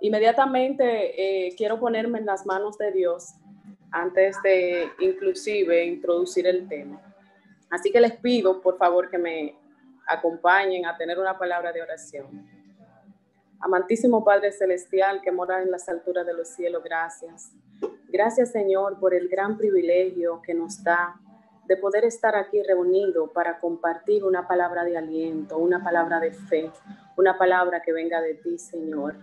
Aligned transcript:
Inmediatamente 0.00 1.46
eh, 1.46 1.54
quiero 1.56 1.80
ponerme 1.80 2.18
en 2.18 2.26
las 2.26 2.44
manos 2.46 2.76
de 2.78 2.92
Dios 2.92 3.34
antes 3.90 4.36
de 4.42 4.90
inclusive 5.00 5.84
introducir 5.84 6.46
el 6.46 6.68
tema. 6.68 7.00
Así 7.70 7.90
que 7.90 8.00
les 8.00 8.16
pido, 8.16 8.60
por 8.60 8.76
favor, 8.76 9.10
que 9.10 9.18
me 9.18 9.56
acompañen 10.06 10.86
a 10.86 10.96
tener 10.96 11.18
una 11.18 11.38
palabra 11.38 11.72
de 11.72 11.82
oración. 11.82 12.46
Amantísimo 13.58 14.24
Padre 14.24 14.52
Celestial 14.52 15.20
que 15.22 15.32
mora 15.32 15.62
en 15.62 15.70
las 15.70 15.88
alturas 15.88 16.26
de 16.26 16.34
los 16.34 16.48
cielos, 16.48 16.84
gracias. 16.84 17.52
Gracias 18.08 18.52
Señor 18.52 19.00
por 19.00 19.14
el 19.14 19.28
gran 19.28 19.56
privilegio 19.56 20.40
que 20.42 20.54
nos 20.54 20.82
da 20.84 21.18
de 21.66 21.76
poder 21.76 22.04
estar 22.04 22.36
aquí 22.36 22.62
reunido 22.62 23.32
para 23.32 23.58
compartir 23.58 24.24
una 24.24 24.46
palabra 24.46 24.84
de 24.84 24.96
aliento, 24.96 25.58
una 25.58 25.82
palabra 25.82 26.20
de 26.20 26.32
fe, 26.32 26.70
una 27.16 27.36
palabra 27.36 27.82
que 27.82 27.92
venga 27.92 28.20
de 28.20 28.34
ti, 28.34 28.58
Señor. 28.58 29.16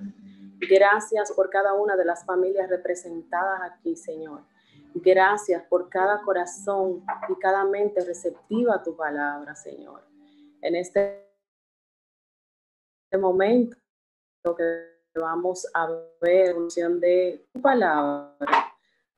Gracias 0.70 1.32
por 1.32 1.50
cada 1.50 1.73
una 1.73 1.96
de 1.96 2.06
las 2.06 2.25
familias 2.25 2.69
representadas 2.69 3.61
aquí, 3.71 3.96
Señor. 3.96 4.42
Gracias 4.96 5.64
por 5.64 5.89
cada 5.89 6.21
corazón 6.21 7.04
y 7.29 7.36
cada 7.36 7.65
mente 7.65 8.04
receptiva 8.05 8.75
a 8.75 8.83
tu 8.83 8.96
palabra, 8.96 9.55
Señor. 9.55 10.02
En 10.61 10.75
este 10.75 11.28
momento 13.19 13.78
que 14.55 15.19
vamos 15.19 15.68
a 15.74 15.88
ver 16.21 16.54
función 16.54 17.00
de 17.00 17.46
tu 17.52 17.61
palabra, 17.61 18.74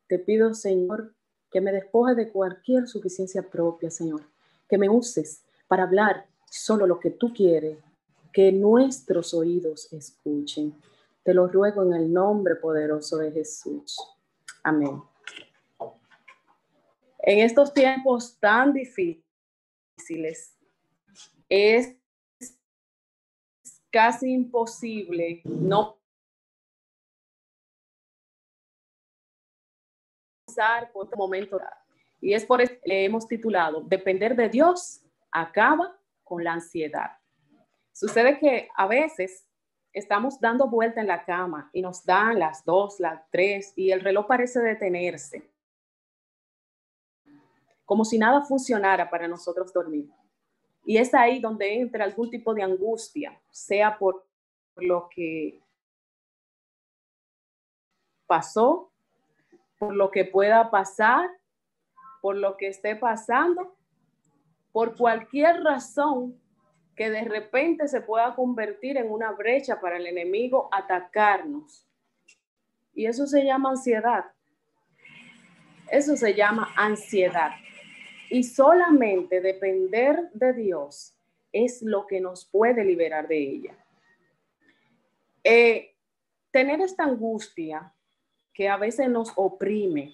te 0.08 0.20
pido, 0.20 0.54
Señor, 0.54 1.14
que 1.52 1.62
me 1.62 1.72
despoje 1.72 2.16
de 2.16 2.32
cualquier 2.32 2.88
suficiencia 2.88 3.42
propia, 3.42 3.90
Señor, 3.90 4.22
que 4.68 4.78
me 4.78 4.90
uses 4.90 5.44
para 5.68 5.84
hablar 5.84 6.26
solo 6.50 6.88
lo 6.88 7.00
que 7.00 7.12
tú 7.12 7.34
quieres, 7.34 7.80
que 8.32 8.52
nuestros 8.52 9.34
oídos 9.34 9.92
escuchen. 9.92 10.74
Te 11.26 11.34
lo 11.34 11.48
ruego 11.48 11.82
en 11.82 11.94
el 11.94 12.14
nombre 12.14 12.56
poderoso 12.56 13.18
de 13.18 13.32
Jesús. 13.32 13.98
Amén. 14.64 15.02
En 17.18 17.40
estos 17.40 17.74
tiempos 17.74 18.38
tan 18.40 18.72
difíciles, 18.74 20.56
es 21.50 21.96
casi 23.92 24.34
imposible 24.34 25.42
no 25.46 25.98
pasar 30.46 30.92
por 30.92 31.06
este 31.06 31.16
momento. 31.16 31.60
Y 32.22 32.34
es 32.36 32.46
por 32.46 32.62
eso 32.62 32.74
que 32.84 32.88
le 32.88 33.06
hemos 33.06 33.28
titulado 33.28 33.82
Depender 33.82 34.36
de 34.36 34.48
Dios 34.48 35.02
acaba 35.32 36.00
con 36.24 36.44
la 36.44 36.54
ansiedad. 36.54 37.18
Sucede 37.92 38.38
que 38.38 38.70
a 38.76 38.86
veces 38.86 39.50
estamos 39.96 40.40
dando 40.40 40.68
vuelta 40.68 41.02
en 41.02 41.08
la 41.08 41.26
cama 41.26 41.70
y 41.74 41.82
nos 41.82 42.06
dan 42.06 42.38
las 42.38 42.64
dos, 42.64 43.00
las 43.00 43.28
tres 43.32 43.74
y 43.76 43.92
el 43.92 44.02
reloj 44.02 44.28
parece 44.28 44.60
detenerse 44.60 45.50
como 47.86 48.04
si 48.04 48.18
nada 48.18 48.42
funcionara 48.42 49.10
para 49.10 49.28
nosotros 49.28 49.72
dormir. 49.72 50.10
Y 50.84 50.98
es 50.98 51.14
ahí 51.14 51.40
donde 51.40 51.80
entra 51.80 52.04
algún 52.04 52.30
tipo 52.30 52.54
de 52.54 52.64
angustia, 52.64 53.40
sea 53.52 53.98
por 53.98 54.28
lo 54.76 55.08
que 55.10 55.62
pasó, 58.28 58.92
por 59.80 59.94
lo 59.94 60.12
que 60.12 60.26
pueda 60.26 60.70
pasar, 60.70 61.30
por 62.22 62.36
lo 62.36 62.58
que 62.58 62.68
esté 62.68 62.96
pasando, 62.96 63.76
por 64.72 64.98
cualquier 64.98 65.64
razón 65.64 66.40
que 66.96 67.10
de 67.10 67.24
repente 67.24 67.88
se 67.88 68.02
pueda 68.02 68.36
convertir 68.36 68.98
en 68.98 69.12
una 69.12 69.32
brecha 69.32 69.80
para 69.82 69.98
el 69.98 70.08
enemigo 70.08 70.70
atacarnos. 70.72 71.86
Y 72.94 73.06
eso 73.06 73.28
se 73.28 73.44
llama 73.44 73.72
ansiedad. 73.72 74.26
Eso 75.92 76.16
se 76.16 76.34
llama 76.34 76.74
ansiedad. 76.76 77.52
Y 78.30 78.44
solamente 78.44 79.42
depender 79.42 80.30
de 80.34 80.54
Dios 80.54 81.16
es 81.52 81.82
lo 81.82 82.08
que 82.08 82.22
nos 82.22 82.46
puede 82.46 82.84
liberar 82.84 83.28
de 83.28 83.38
ella. 83.38 83.78
Eh, 85.44 85.96
tener 86.52 86.82
esta 86.82 87.04
angustia 87.04 87.94
que 88.54 88.70
a 88.70 88.78
veces 88.78 89.10
nos 89.10 89.32
oprime 89.36 90.14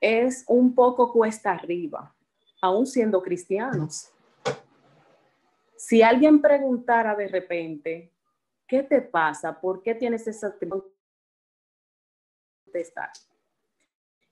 es 0.00 0.44
un 0.46 0.74
poco 0.74 1.12
cuesta 1.12 1.52
arriba, 1.52 2.14
aún 2.60 2.86
siendo 2.86 3.22
cristianos. 3.22 4.13
Si 5.76 6.02
alguien 6.02 6.40
preguntara 6.40 7.14
de 7.14 7.28
repente, 7.28 8.12
¿qué 8.66 8.82
te 8.82 9.02
pasa? 9.02 9.60
¿Por 9.60 9.82
qué 9.82 9.94
tienes 9.94 10.26
esa 10.26 10.54
contestar? 12.64 13.10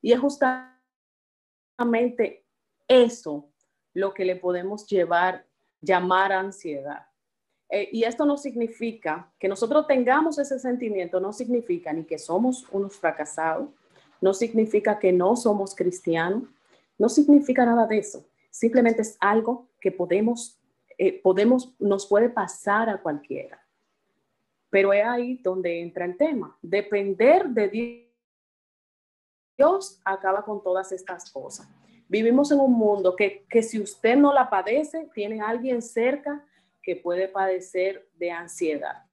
Y 0.00 0.12
es 0.12 0.20
justamente 0.20 2.46
eso 2.88 3.52
lo 3.94 4.14
que 4.14 4.24
le 4.24 4.36
podemos 4.36 4.86
llevar, 4.86 5.44
llamar 5.80 6.32
ansiedad. 6.32 7.06
Eh, 7.68 7.88
y 7.90 8.04
esto 8.04 8.26
no 8.26 8.36
significa 8.36 9.32
que 9.38 9.48
nosotros 9.48 9.86
tengamos 9.86 10.38
ese 10.38 10.58
sentimiento, 10.58 11.20
no 11.20 11.32
significa 11.32 11.92
ni 11.92 12.04
que 12.04 12.18
somos 12.18 12.66
unos 12.70 12.96
fracasados, 12.96 13.70
no 14.20 14.34
significa 14.34 14.98
que 14.98 15.10
no 15.10 15.36
somos 15.36 15.74
cristianos, 15.74 16.44
no 16.98 17.08
significa 17.08 17.64
nada 17.64 17.86
de 17.86 17.98
eso. 17.98 18.26
Simplemente 18.50 19.02
es 19.02 19.16
algo 19.20 19.68
que 19.80 19.90
podemos, 19.90 20.60
eh, 20.98 21.20
podemos, 21.20 21.74
nos 21.78 22.06
puede 22.06 22.28
pasar 22.28 22.88
a 22.88 23.00
cualquiera. 23.00 23.64
Pero 24.70 24.92
es 24.92 25.04
ahí 25.04 25.36
donde 25.42 25.80
entra 25.80 26.04
el 26.04 26.16
tema. 26.16 26.56
Depender 26.62 27.48
de 27.48 27.68
Dios 27.68 28.12
Dios 29.56 30.00
acaba 30.04 30.44
con 30.44 30.62
todas 30.62 30.92
estas 30.92 31.30
cosas. 31.30 31.68
Vivimos 32.08 32.50
en 32.50 32.60
un 32.60 32.72
mundo 32.72 33.14
que, 33.16 33.46
si 33.62 33.80
usted 33.80 34.16
no 34.16 34.32
la 34.32 34.50
padece, 34.50 35.08
tiene 35.14 35.40
alguien 35.40 35.80
cerca 35.80 36.44
que 36.82 36.96
puede 36.96 37.28
padecer 37.28 38.08
de 38.14 38.30
ansiedad, 38.30 39.06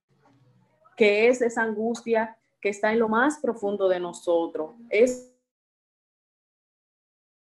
que 0.97 1.27
es 1.27 1.41
esa 1.41 1.63
angustia 1.63 2.37
que 2.59 2.69
está 2.69 2.91
en 2.91 2.99
lo 2.99 3.07
más 3.07 3.39
profundo 3.39 3.87
de 3.87 3.99
nosotros. 3.99 4.75
Es, 4.89 5.31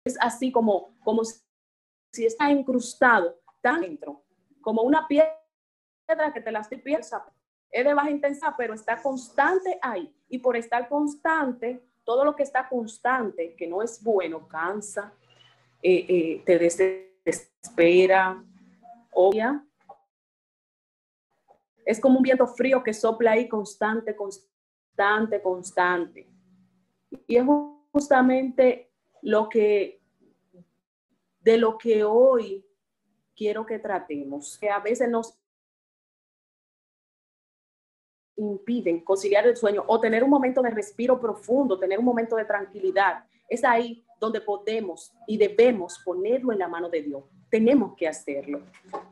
es 0.05 0.17
así 0.19 0.51
como, 0.51 0.95
como 1.03 1.23
si 1.23 2.25
está 2.25 2.49
incrustado 2.49 3.35
dentro, 3.73 4.23
como 4.61 4.83
una 4.83 5.07
piedra 5.07 5.35
que 6.33 6.41
te 6.41 6.51
la 6.51 6.61
piensa. 6.83 7.25
Es 7.71 7.83
de 7.83 7.93
baja 7.93 8.09
intensidad, 8.09 8.53
pero 8.57 8.73
está 8.73 9.01
constante 9.01 9.77
ahí. 9.81 10.13
Y 10.29 10.39
por 10.39 10.55
estar 10.55 10.87
constante, 10.87 11.83
todo 12.03 12.23
lo 12.23 12.35
que 12.35 12.43
está 12.43 12.69
constante, 12.69 13.55
que 13.55 13.67
no 13.67 13.81
es 13.81 14.01
bueno, 14.01 14.47
cansa, 14.47 15.13
eh, 15.81 16.05
eh, 16.07 16.43
te 16.45 16.57
desespera, 16.57 18.43
obvia. 19.11 19.65
Es 21.85 21.99
como 21.99 22.17
un 22.17 22.23
viento 22.23 22.47
frío 22.47 22.83
que 22.83 22.93
sopla 22.93 23.31
ahí 23.31 23.47
constante, 23.47 24.15
constante, 24.15 25.41
constante. 25.41 26.27
Y 27.27 27.35
es 27.35 27.45
justamente 27.91 28.91
lo 29.21 29.49
que, 29.49 30.01
de 31.41 31.57
lo 31.57 31.77
que 31.77 32.03
hoy 32.03 32.64
quiero 33.35 33.65
que 33.65 33.79
tratemos, 33.79 34.57
que 34.59 34.69
a 34.69 34.79
veces 34.79 35.09
nos 35.09 35.37
impiden 38.37 38.99
conciliar 39.01 39.47
el 39.47 39.55
sueño 39.55 39.83
o 39.87 39.99
tener 39.99 40.23
un 40.23 40.29
momento 40.29 40.61
de 40.61 40.69
respiro 40.69 41.19
profundo, 41.19 41.79
tener 41.79 41.99
un 41.99 42.05
momento 42.05 42.35
de 42.35 42.45
tranquilidad. 42.45 43.25
Es 43.47 43.63
ahí 43.63 44.03
donde 44.19 44.41
podemos 44.41 45.13
y 45.27 45.37
debemos 45.37 45.99
ponerlo 45.99 46.51
en 46.51 46.59
la 46.59 46.67
mano 46.67 46.89
de 46.89 47.01
Dios. 47.01 47.23
Tenemos 47.49 47.95
que 47.95 48.07
hacerlo 48.07 48.61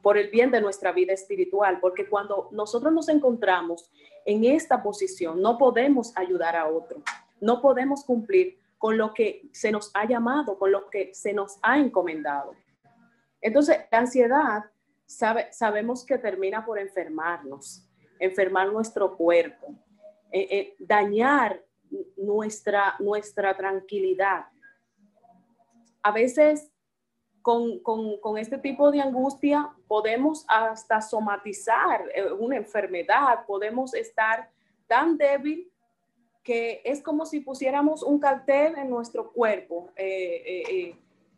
por 0.02 0.18
el 0.18 0.30
bien 0.30 0.52
de 0.52 0.60
nuestra 0.60 0.92
vida 0.92 1.14
espiritual, 1.14 1.80
porque 1.80 2.08
cuando 2.08 2.50
nosotros 2.52 2.92
nos 2.92 3.08
encontramos 3.10 3.90
en 4.26 4.44
esta 4.44 4.82
posición, 4.82 5.42
no 5.42 5.58
podemos 5.58 6.12
ayudar 6.18 6.56
a 6.56 6.68
otro, 6.68 7.02
no 7.40 7.62
podemos 7.62 8.04
cumplir 8.04 8.58
con 8.78 8.98
lo 8.98 9.14
que 9.14 9.48
se 9.54 9.72
nos 9.72 9.92
ha 9.94 10.06
llamado, 10.06 10.58
con 10.58 10.72
lo 10.72 10.90
que 10.90 11.14
se 11.14 11.32
nos 11.32 11.58
ha 11.62 11.78
encomendado. 11.78 12.54
Entonces, 13.44 13.78
la 13.92 14.00
ansiedad 14.00 14.64
sabe, 15.06 15.52
sabemos 15.52 16.04
que 16.04 16.18
termina 16.18 16.66
por 16.66 16.80
enfermarnos 16.80 17.88
enfermar 18.24 18.72
nuestro 18.72 19.16
cuerpo, 19.16 19.76
eh, 20.32 20.48
eh, 20.50 20.76
dañar 20.80 21.62
nuestra, 22.18 22.96
nuestra 23.00 23.56
tranquilidad. 23.56 24.46
A 26.02 26.12
veces 26.12 26.72
con, 27.42 27.80
con, 27.80 28.38
este 28.38 28.58
tipo 28.58 28.90
de 28.90 29.02
angustia 29.02 29.70
podemos 29.88 30.46
hasta 30.48 31.02
somatizar 31.02 32.02
eh, 32.16 32.32
una 32.32 32.56
enfermedad, 32.56 33.46
podemos 33.46 33.94
estar 33.94 34.50
tan 34.88 35.18
débil 35.18 35.70
que 36.42 36.82
es 36.84 37.02
como 37.02 37.26
si 37.26 37.42
pusiéramos 37.42 38.04
un 38.04 38.20
cartel 38.20 38.76
en 38.78 38.90
nuestro 38.90 39.32
cuerpo, 39.32 39.90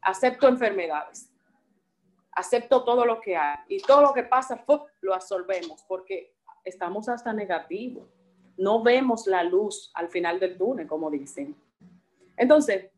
acepto 0.01 0.47
enfermedades, 0.47 1.31
acepto 2.35 2.83
todo 2.83 3.05
lo 3.05 3.21
que 3.21 3.35
hay 3.35 3.57
y 3.69 3.81
todo 3.81 4.01
lo 4.01 4.13
que 4.13 4.23
pasa, 4.23 4.63
lo 5.01 5.13
absorbemos, 5.13 5.83
porque 5.87 6.35
estamos 6.63 7.09
hasta 7.09 7.33
negativos. 7.33 8.07
No 8.57 8.83
vemos 8.83 9.25
la 9.27 9.43
luz 9.43 9.91
al 9.95 10.09
final 10.09 10.39
del 10.39 10.57
túnel, 10.57 10.87
como 10.87 11.09
dicen. 11.09 11.55
Entonces, 12.37 12.89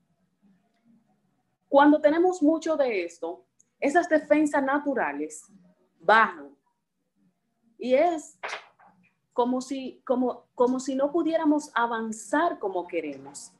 cuando 1.69 2.01
tenemos 2.01 2.41
mucho 2.41 2.75
de 2.75 3.05
esto, 3.05 3.45
esas 3.79 4.09
defensas 4.09 4.63
naturales 4.63 5.45
bajan. 5.99 6.55
Y 7.77 7.93
es 7.93 8.39
como 9.33 9.61
si, 9.61 10.01
como, 10.05 10.47
como 10.55 10.79
si 10.79 10.95
no 10.95 11.11
pudiéramos 11.11 11.71
avanzar 11.75 12.57
como 12.57 12.87
queremos. 12.87 13.51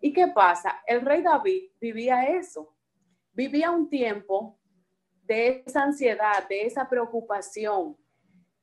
¿Y 0.00 0.12
qué 0.12 0.28
pasa? 0.28 0.82
El 0.86 1.00
rey 1.02 1.22
David 1.22 1.70
vivía 1.80 2.24
eso. 2.24 2.72
Vivía 3.32 3.70
un 3.70 3.88
tiempo 3.88 4.58
de 5.22 5.62
esa 5.66 5.82
ansiedad, 5.82 6.46
de 6.48 6.66
esa 6.66 6.88
preocupación, 6.88 7.96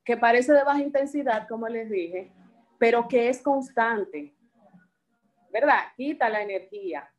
que 0.03 0.17
parece 0.17 0.53
de 0.53 0.63
baja 0.63 0.81
intensidad, 0.81 1.47
como 1.47 1.67
les 1.67 1.89
dije, 1.89 2.31
pero 2.77 3.07
que 3.07 3.29
es 3.29 3.41
constante. 3.41 4.35
¿Verdad? 5.51 5.79
Quita 5.95 6.29
la 6.29 6.41
energía. 6.41 7.11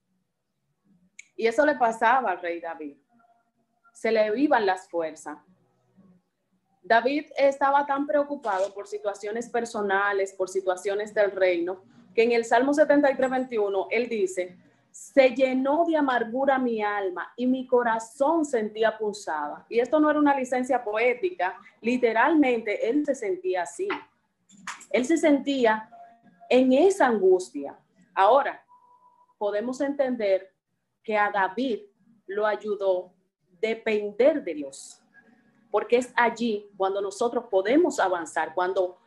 Y 1.36 1.46
eso 1.46 1.64
le 1.64 1.74
pasaba 1.74 2.32
al 2.32 2.40
rey 2.40 2.60
David. 2.60 2.96
Se 3.92 4.12
le 4.12 4.38
iban 4.38 4.66
las 4.66 4.88
fuerzas. 4.88 5.38
David 6.82 7.26
estaba 7.36 7.86
tan 7.86 8.06
preocupado 8.06 8.72
por 8.72 8.86
situaciones 8.86 9.48
personales, 9.48 10.32
por 10.32 10.48
situaciones 10.48 11.12
del 11.14 11.30
reino, 11.30 11.84
que 12.14 12.22
en 12.22 12.32
el 12.32 12.44
Salmo 12.44 12.74
73, 12.74 13.30
21, 13.30 13.88
él 13.90 14.08
dice, 14.08 14.56
se 14.90 15.30
llenó 15.30 15.84
de 15.86 15.96
amargura 15.96 16.58
mi 16.58 16.82
alma 16.82 17.32
y 17.36 17.46
mi 17.46 17.66
corazón 17.66 18.44
sentía 18.44 18.96
pulsada. 18.98 19.64
Y 19.68 19.78
esto 19.78 20.00
no 20.00 20.10
era 20.10 20.18
una 20.18 20.34
licencia 20.34 20.82
poética, 20.82 21.56
literalmente 21.80 22.88
él 22.88 23.04
se 23.06 23.14
sentía 23.14 23.62
así. 23.62 23.88
Él 24.90 25.04
se 25.04 25.16
sentía 25.16 25.88
en 26.48 26.72
esa 26.72 27.06
angustia. 27.06 27.78
Ahora, 28.14 28.62
podemos 29.38 29.80
entender 29.80 30.52
que 31.02 31.16
a 31.16 31.30
David 31.30 31.80
lo 32.26 32.46
ayudó 32.46 33.12
depender 33.60 34.42
de 34.42 34.54
Dios, 34.54 35.02
porque 35.70 35.96
es 35.98 36.12
allí 36.16 36.68
cuando 36.76 37.00
nosotros 37.00 37.44
podemos 37.50 38.00
avanzar, 38.00 38.54
cuando 38.54 39.00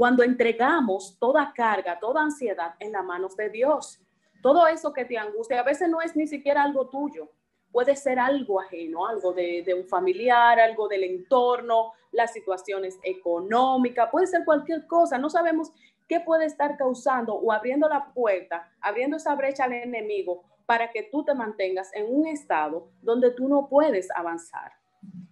cuando 0.00 0.22
entregamos 0.22 1.18
toda 1.18 1.52
carga, 1.52 1.98
toda 2.00 2.22
ansiedad 2.22 2.74
en 2.78 2.92
las 2.92 3.04
manos 3.04 3.36
de 3.36 3.50
Dios. 3.50 4.00
Todo 4.42 4.66
eso 4.66 4.92
que 4.92 5.04
te 5.04 5.18
angustia, 5.18 5.60
a 5.60 5.64
veces 5.64 5.88
no 5.88 6.00
es 6.00 6.16
ni 6.16 6.26
siquiera 6.26 6.62
algo 6.62 6.88
tuyo, 6.88 7.30
puede 7.72 7.96
ser 7.96 8.18
algo 8.18 8.60
ajeno, 8.60 9.06
algo 9.06 9.32
de, 9.32 9.74
un 9.74 9.86
familiar, 9.86 10.58
algo 10.58 10.88
del 10.88 11.04
entorno, 11.04 11.92
las 12.12 12.32
situaciones 12.32 12.98
económicas, 13.02 14.08
puede 14.10 14.26
ser 14.26 14.44
cualquier 14.44 14.86
cosa, 14.86 15.18
no 15.18 15.30
sabemos 15.30 15.70
qué 16.08 16.20
puede 16.20 16.46
estar 16.46 16.76
causando 16.76 17.34
o 17.34 17.52
abriendo 17.52 17.88
la 17.88 18.12
puerta, 18.12 18.68
abriendo 18.80 19.16
esa 19.16 19.34
brecha 19.34 19.64
al 19.64 19.74
enemigo 19.74 20.42
para 20.66 20.90
que 20.90 21.04
tú 21.04 21.24
te 21.24 21.34
mantengas 21.34 21.90
en 21.94 22.06
un 22.12 22.26
estado 22.26 22.88
donde 23.02 23.30
tú 23.30 23.48
no 23.48 23.68
puedes 23.68 24.08
avanzar. 24.14 24.72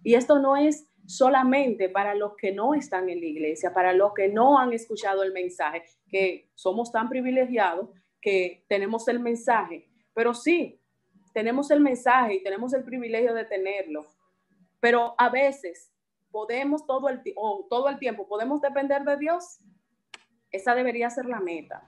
Y 0.03 0.15
esto 0.15 0.39
no 0.39 0.55
es 0.55 0.87
solamente 1.05 1.89
para 1.89 2.13
los 2.13 2.35
que 2.35 2.51
no 2.51 2.73
están 2.73 3.09
en 3.09 3.19
la 3.19 3.25
iglesia, 3.25 3.73
para 3.73 3.93
los 3.93 4.13
que 4.13 4.29
no 4.29 4.59
han 4.59 4.73
escuchado 4.73 5.23
el 5.23 5.33
mensaje, 5.33 5.83
que 6.07 6.49
somos 6.55 6.91
tan 6.91 7.09
privilegiados 7.09 7.89
que 8.21 8.65
tenemos 8.67 9.07
el 9.07 9.19
mensaje, 9.19 9.87
pero 10.13 10.33
sí, 10.33 10.79
tenemos 11.33 11.71
el 11.71 11.79
mensaje 11.79 12.35
y 12.35 12.43
tenemos 12.43 12.73
el 12.73 12.83
privilegio 12.83 13.33
de 13.33 13.45
tenerlo, 13.45 14.07
pero 14.79 15.15
a 15.17 15.29
veces 15.29 15.91
podemos 16.31 16.85
todo 16.85 17.09
el, 17.09 17.21
o 17.35 17.65
todo 17.69 17.89
el 17.89 17.99
tiempo, 17.99 18.27
podemos 18.27 18.61
depender 18.61 19.03
de 19.03 19.17
Dios. 19.17 19.59
Esa 20.51 20.75
debería 20.75 21.09
ser 21.09 21.25
la 21.25 21.39
meta, 21.39 21.83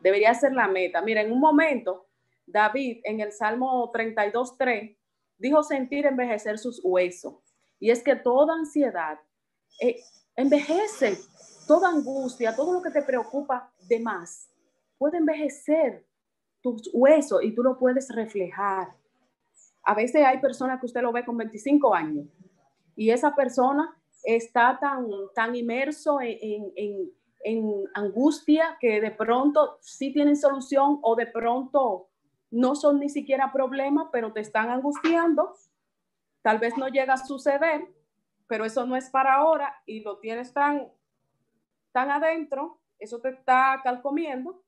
debería 0.00 0.34
ser 0.34 0.52
la 0.52 0.68
meta. 0.68 1.02
Mira, 1.02 1.20
en 1.20 1.32
un 1.32 1.40
momento, 1.40 2.06
David 2.46 3.00
en 3.04 3.20
el 3.20 3.32
Salmo 3.32 3.90
32.3 3.92 4.96
dijo 5.38 5.62
sentir 5.62 6.06
envejecer 6.06 6.58
sus 6.58 6.80
huesos. 6.84 7.34
Y 7.78 7.90
es 7.90 8.02
que 8.02 8.16
toda 8.16 8.54
ansiedad 8.54 9.18
eh, 9.80 10.00
envejece, 10.36 11.18
toda 11.66 11.88
angustia, 11.88 12.54
todo 12.54 12.74
lo 12.74 12.82
que 12.82 12.90
te 12.90 13.02
preocupa 13.02 13.72
de 13.88 14.00
más, 14.00 14.49
puede 15.00 15.16
envejecer 15.16 16.06
tus 16.60 16.90
huesos 16.92 17.42
y 17.42 17.54
tú 17.54 17.62
lo 17.62 17.78
puedes 17.78 18.14
reflejar. 18.14 18.94
A 19.82 19.94
veces 19.94 20.24
hay 20.24 20.38
personas 20.38 20.78
que 20.78 20.86
usted 20.86 21.00
lo 21.00 21.10
ve 21.10 21.24
con 21.24 21.38
25 21.38 21.94
años 21.94 22.26
y 22.94 23.10
esa 23.10 23.34
persona 23.34 23.96
está 24.22 24.78
tan, 24.78 25.08
tan 25.34 25.56
inmerso 25.56 26.20
en, 26.20 26.70
en, 26.76 27.10
en 27.44 27.84
angustia 27.94 28.76
que 28.78 29.00
de 29.00 29.10
pronto 29.10 29.78
sí 29.80 30.12
tienen 30.12 30.36
solución 30.36 30.98
o 31.02 31.16
de 31.16 31.26
pronto 31.26 32.10
no 32.50 32.74
son 32.74 33.00
ni 33.00 33.08
siquiera 33.08 33.50
problemas, 33.52 34.08
pero 34.12 34.32
te 34.32 34.40
están 34.40 34.68
angustiando 34.68 35.54
Tal 36.42 36.58
vez 36.58 36.76
no 36.76 36.88
llega 36.88 37.14
a 37.14 37.18
suceder, 37.18 37.86
pero 38.46 38.64
eso 38.64 38.86
no 38.86 38.96
es 38.96 39.10
para 39.10 39.34
ahora 39.34 39.82
y 39.84 40.00
lo 40.00 40.18
tienes 40.18 40.52
tan, 40.52 40.88
tan 41.92 42.10
adentro, 42.10 42.80
eso 42.98 43.20
te 43.20 43.30
está 43.30 43.80
calcomiendo, 43.84 44.62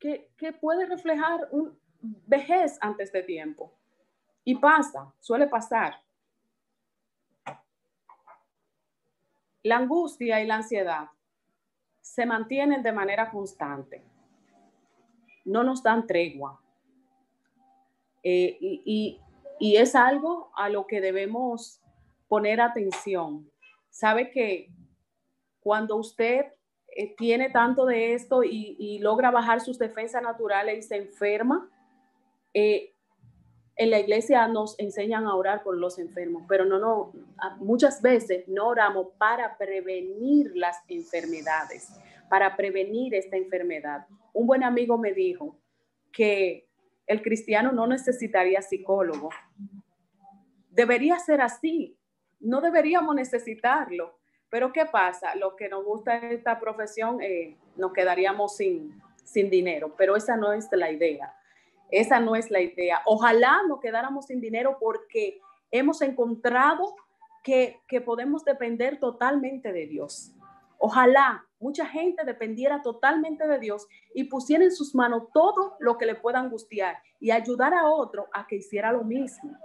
que, 0.00 0.52
puede 0.60 0.86
reflejar 0.86 1.48
un 1.52 1.78
vejez 2.00 2.78
antes 2.80 3.12
de 3.12 3.22
tiempo. 3.22 3.72
Y 4.42 4.56
pasa, 4.56 5.12
suele 5.20 5.46
pasar. 5.46 6.00
La 9.62 9.76
angustia 9.76 10.40
y 10.40 10.46
la 10.46 10.56
ansiedad 10.56 11.10
se 12.00 12.24
mantienen 12.24 12.82
de 12.82 12.92
manera 12.92 13.30
constante. 13.30 14.02
No 15.44 15.62
nos 15.62 15.82
dan 15.82 16.06
tregua. 16.06 16.58
Eh, 18.22 18.56
y, 18.60 19.20
y 19.58 19.76
es 19.76 19.94
algo 19.94 20.50
a 20.56 20.70
lo 20.70 20.86
que 20.86 21.02
debemos 21.02 21.82
poner 22.26 22.60
atención. 22.62 23.50
Sabe 23.90 24.30
que 24.30 24.70
cuando 25.60 25.96
usted 25.96 26.46
eh, 26.96 27.14
tiene 27.16 27.50
tanto 27.50 27.86
de 27.86 28.14
esto 28.14 28.42
y, 28.42 28.98
logra 29.00 29.30
bajar 29.30 29.60
sus 29.60 29.78
defensas 29.78 30.22
naturales 30.22 30.78
y 30.78 30.82
se 30.82 30.96
enferma, 30.96 31.70
eh, 32.52 32.92
en 33.76 33.90
la 33.90 33.98
iglesia 33.98 34.46
nos 34.48 34.78
enseñan 34.78 35.24
a 35.24 35.34
orar 35.34 35.62
por 35.62 35.76
los 35.76 35.98
enfermos, 35.98 36.42
pero 36.48 36.66
no, 36.66 36.78
no, 36.78 37.12
muchas 37.60 38.02
veces 38.02 38.46
no 38.46 38.68
oramos 38.68 39.08
para 39.16 39.56
prevenir 39.56 40.52
las 40.54 40.76
enfermedades, 40.88 41.88
para 42.28 42.56
prevenir 42.56 43.14
esta 43.14 43.36
enfermedad. 43.36 44.06
Un 44.34 44.46
buen 44.46 44.64
amigo 44.64 44.98
me 44.98 45.14
dijo 45.14 45.56
que 46.12 46.68
el 47.06 47.22
cristiano 47.22 47.72
no 47.72 47.86
necesitaría 47.86 48.60
psicólogo. 48.62 49.30
Debería 50.70 51.18
ser 51.18 51.40
así. 51.40 51.98
No 52.38 52.60
deberíamos 52.60 53.14
necesitarlo. 53.14 54.19
Pero 54.50 54.72
¿qué 54.72 54.84
pasa? 54.84 55.34
Lo 55.36 55.56
que 55.56 55.68
nos 55.68 55.84
gusta 55.84 56.16
esta 56.16 56.58
profesión, 56.58 57.22
eh, 57.22 57.56
nos 57.76 57.92
quedaríamos 57.92 58.56
sin, 58.56 59.00
sin 59.24 59.48
dinero, 59.48 59.94
pero 59.96 60.16
esa 60.16 60.36
no 60.36 60.52
es 60.52 60.68
la 60.72 60.90
idea. 60.90 61.34
Esa 61.90 62.20
no 62.20 62.36
es 62.36 62.50
la 62.50 62.60
idea. 62.60 63.02
Ojalá 63.06 63.62
nos 63.66 63.80
quedáramos 63.80 64.26
sin 64.26 64.40
dinero 64.40 64.76
porque 64.80 65.40
hemos 65.70 66.02
encontrado 66.02 66.94
que, 67.42 67.80
que 67.86 68.00
podemos 68.00 68.44
depender 68.44 68.98
totalmente 68.98 69.72
de 69.72 69.86
Dios. 69.86 70.32
Ojalá 70.78 71.44
mucha 71.58 71.86
gente 71.86 72.24
dependiera 72.24 72.82
totalmente 72.82 73.46
de 73.46 73.58
Dios 73.58 73.86
y 74.14 74.24
pusiera 74.24 74.64
en 74.64 74.72
sus 74.72 74.94
manos 74.94 75.24
todo 75.32 75.76
lo 75.78 75.98
que 75.98 76.06
le 76.06 76.14
pueda 76.14 76.40
angustiar 76.40 76.98
y 77.20 77.30
ayudar 77.30 77.74
a 77.74 77.88
otro 77.88 78.28
a 78.32 78.46
que 78.46 78.56
hiciera 78.56 78.90
lo 78.92 79.04
mismo. 79.04 79.56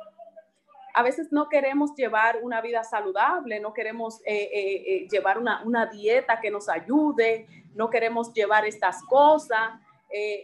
A 0.96 1.04
veces 1.04 1.32
no 1.32 1.50
queremos 1.50 1.94
llevar 1.96 2.40
una 2.42 2.62
vida 2.62 2.84
saludable, 2.84 3.60
no 3.60 3.74
queremos 3.74 4.22
eh, 4.26 4.50
eh, 4.54 4.84
eh, 4.88 5.08
llevar 5.10 5.38
una, 5.38 5.86
dieta 5.88 6.40
que 6.40 6.50
nos 6.50 6.70
ayude, 6.70 7.48
no 7.74 7.90
queremos 7.90 8.34
llevar 8.34 8.66
estas 8.66 9.04
cosas 9.04 9.80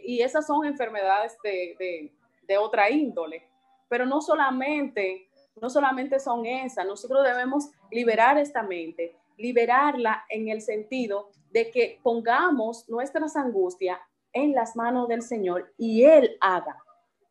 y 0.04 0.20
esas 0.20 0.46
son 0.46 0.66
enfermedades 0.66 1.38
de, 1.42 2.12
de 2.46 2.58
otra 2.58 2.90
índole. 2.90 3.48
Pero 3.88 4.04
no 4.04 4.20
solamente, 4.20 5.28
no 5.60 5.70
solamente 5.70 6.20
son 6.20 6.44
esas, 6.44 6.84
nosotros 6.84 7.24
debemos 7.24 7.70
liberar 7.90 8.36
esta 8.36 8.62
mente 8.62 9.16
liberarla 9.36 10.24
en 10.28 10.48
el 10.48 10.60
sentido 10.60 11.30
de 11.50 11.70
que 11.70 11.98
pongamos 12.02 12.88
nuestras 12.88 13.36
angustias 13.36 13.98
en 14.32 14.52
las 14.52 14.76
manos 14.76 15.08
del 15.08 15.22
Señor 15.22 15.72
y 15.76 16.04
Él 16.04 16.36
haga. 16.40 16.76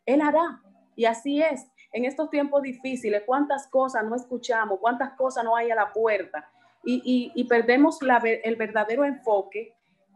Él 0.06 0.22
hará. 0.22 0.62
Y 0.96 1.06
así 1.06 1.42
es. 1.42 1.68
En 1.94 2.06
estos 2.06 2.30
tiempos 2.30 2.62
difíciles, 2.62 3.24
cuántas 3.26 3.68
cosas 3.68 4.04
no 4.06 4.16
escuchamos, 4.16 4.80
cuántas 4.80 5.12
cosas 5.14 5.44
no 5.44 5.56
hay 5.56 5.72
a 5.72 5.76
la 5.76 5.92
puerta. 5.92 6.50
Y, 6.84 7.44
perdemos 7.48 8.00
el 8.02 8.56
verdadero 8.56 9.06
enfoque 9.06 9.76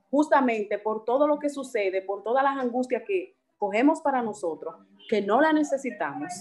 justamente 0.10 0.80
por 0.80 1.06
todo 1.06 1.28
lo 1.28 1.38
que 1.38 1.50
sucede, 1.50 2.02
por 2.02 2.24
todas 2.24 2.44
las 2.44 2.58
angustias 2.58 3.04
que 3.06 3.36
cogemos 3.58 4.02
para 4.02 4.22
nosotros, 4.22 4.76
que 5.10 5.22
no 5.22 5.42
la 5.42 5.54
necesitamos 5.54 6.32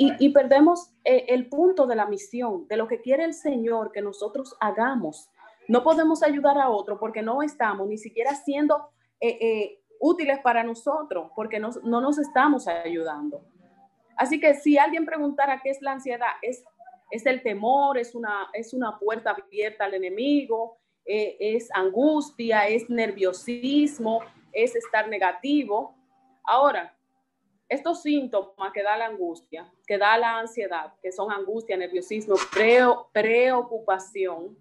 y, 0.00 0.28
perdemos 0.30 0.92
eh, 1.04 1.26
el 1.28 1.48
punto 1.48 1.86
de 1.86 1.96
la 1.96 2.06
misión, 2.06 2.68
de 2.68 2.76
lo 2.76 2.86
que 2.86 3.00
quiere 3.00 3.24
el 3.24 3.34
Señor 3.34 3.90
que 3.90 4.00
nosotros 4.00 4.56
hagamos 4.60 5.28
No 5.66 5.82
podemos 5.82 6.22
ayudar 6.22 6.56
a 6.58 6.70
otro 6.70 6.98
porque 6.98 7.20
no 7.20 7.42
estamos 7.42 7.88
ni 7.88 7.98
siquiera 7.98 8.34
siendo 8.34 8.90
eh, 9.20 9.38
eh, 9.40 9.80
útiles 10.00 10.38
para 10.40 10.62
nosotros, 10.62 11.30
porque 11.34 11.58
no, 11.58 11.70
no 11.82 12.00
nos 12.00 12.18
estamos 12.18 12.68
ayudando. 12.68 13.42
Así 14.16 14.40
que 14.40 14.54
si 14.54 14.78
alguien 14.78 15.06
preguntara 15.06 15.60
qué 15.62 15.70
es 15.70 15.80
la 15.80 15.92
ansiedad, 15.92 16.32
es, 16.42 16.64
es 17.10 17.24
el 17.26 17.42
temor, 17.42 17.98
es 17.98 18.14
una, 18.14 18.48
es 18.52 18.74
una 18.74 18.98
puerta 18.98 19.30
abierta 19.30 19.84
al 19.84 19.94
enemigo, 19.94 20.78
eh, 21.04 21.36
es 21.38 21.68
angustia, 21.72 22.68
es 22.68 22.90
nerviosismo, 22.90 24.20
es 24.52 24.74
estar 24.74 25.08
negativo. 25.08 25.94
Ahora, 26.44 26.94
estos 27.68 28.02
síntomas 28.02 28.72
que 28.72 28.82
da 28.82 28.96
la 28.96 29.06
angustia, 29.06 29.70
que 29.86 29.98
da 29.98 30.16
la 30.16 30.38
ansiedad, 30.38 30.94
que 31.02 31.12
son 31.12 31.30
angustia, 31.30 31.76
nerviosismo, 31.76 32.34
preocupación, 33.12 34.56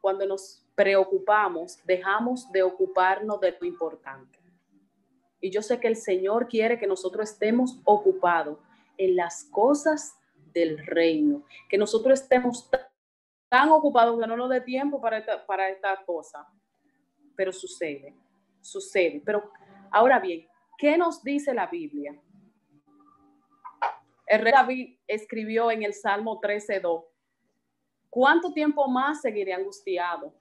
cuando 0.00 0.26
nos 0.26 0.66
preocupamos, 0.74 1.78
dejamos 1.84 2.50
de 2.50 2.62
ocuparnos 2.62 3.40
de 3.40 3.56
lo 3.60 3.66
importante. 3.66 4.39
Y 5.40 5.50
yo 5.50 5.62
sé 5.62 5.80
que 5.80 5.88
el 5.88 5.96
Señor 5.96 6.48
quiere 6.48 6.78
que 6.78 6.86
nosotros 6.86 7.30
estemos 7.30 7.80
ocupados 7.84 8.58
en 8.96 9.16
las 9.16 9.44
cosas 9.44 10.14
del 10.52 10.84
reino, 10.86 11.44
que 11.68 11.78
nosotros 11.78 12.20
estemos 12.20 12.68
tan 13.48 13.70
ocupados 13.70 14.20
que 14.20 14.26
no 14.26 14.36
nos 14.36 14.50
dé 14.50 14.60
tiempo 14.60 15.00
para 15.00 15.18
esta, 15.18 15.46
para 15.46 16.04
cosa. 16.04 16.46
Pero 17.36 17.52
sucede, 17.52 18.14
sucede. 18.60 19.22
Pero 19.24 19.50
ahora 19.90 20.18
bien, 20.18 20.46
¿qué 20.76 20.98
nos 20.98 21.22
dice 21.22 21.54
la 21.54 21.66
Biblia? 21.66 22.20
El 24.26 24.42
rey 24.42 24.52
David 24.52 24.98
escribió 25.08 25.70
en 25.70 25.82
el 25.82 25.92
Salmo 25.92 26.40
13.2, 26.40 27.04
¿cuánto 28.08 28.52
tiempo 28.52 28.86
más 28.86 29.22
seguiré 29.22 29.52
angustiado? 29.52 30.39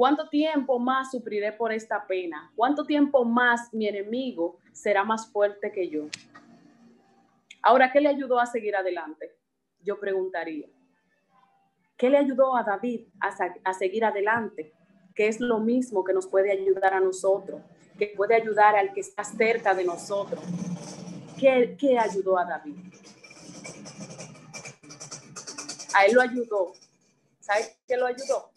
¿Cuánto 0.00 0.30
tiempo 0.30 0.78
más 0.78 1.10
sufriré 1.10 1.52
por 1.52 1.74
esta 1.74 2.06
pena? 2.06 2.50
¿Cuánto 2.56 2.86
tiempo 2.86 3.22
más 3.22 3.70
mi 3.74 3.86
enemigo 3.86 4.56
será 4.72 5.04
más 5.04 5.30
fuerte 5.30 5.70
que 5.70 5.90
yo? 5.90 6.04
Ahora, 7.60 7.92
¿qué 7.92 8.00
le 8.00 8.08
ayudó 8.08 8.40
a 8.40 8.46
seguir 8.46 8.74
adelante? 8.74 9.36
Yo 9.82 10.00
preguntaría. 10.00 10.66
¿Qué 11.98 12.08
le 12.08 12.16
ayudó 12.16 12.56
a 12.56 12.62
David 12.62 13.08
a, 13.20 13.74
seguir 13.74 14.06
adelante? 14.06 14.72
¿Qué 15.14 15.28
es 15.28 15.38
lo 15.38 15.58
mismo 15.58 16.02
que 16.02 16.14
nos 16.14 16.26
puede 16.26 16.50
ayudar 16.50 16.94
a 16.94 17.00
nosotros, 17.00 17.60
que 17.98 18.06
puede 18.16 18.36
ayudar 18.36 18.76
al 18.76 18.94
que 18.94 19.00
está 19.00 19.22
cerca 19.22 19.74
de 19.74 19.84
nosotros. 19.84 20.42
¿Qué, 21.38 21.76
qué 21.78 21.98
ayudó 21.98 22.38
a 22.38 22.46
David? 22.46 22.76
A 25.94 26.06
él 26.06 26.14
lo 26.14 26.22
ayudó. 26.22 26.72
¿Sabes 27.40 27.78
qué 27.86 27.98
lo 27.98 28.06
ayudó? 28.06 28.50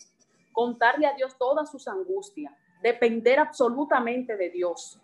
Contarle 0.54 1.08
a 1.08 1.14
Dios 1.14 1.38
todas 1.38 1.70
sus 1.70 1.88
angustias, 1.90 2.54
depender 2.82 3.40
absolutamente 3.40 4.38
de 4.38 4.50
Dios 4.50 5.04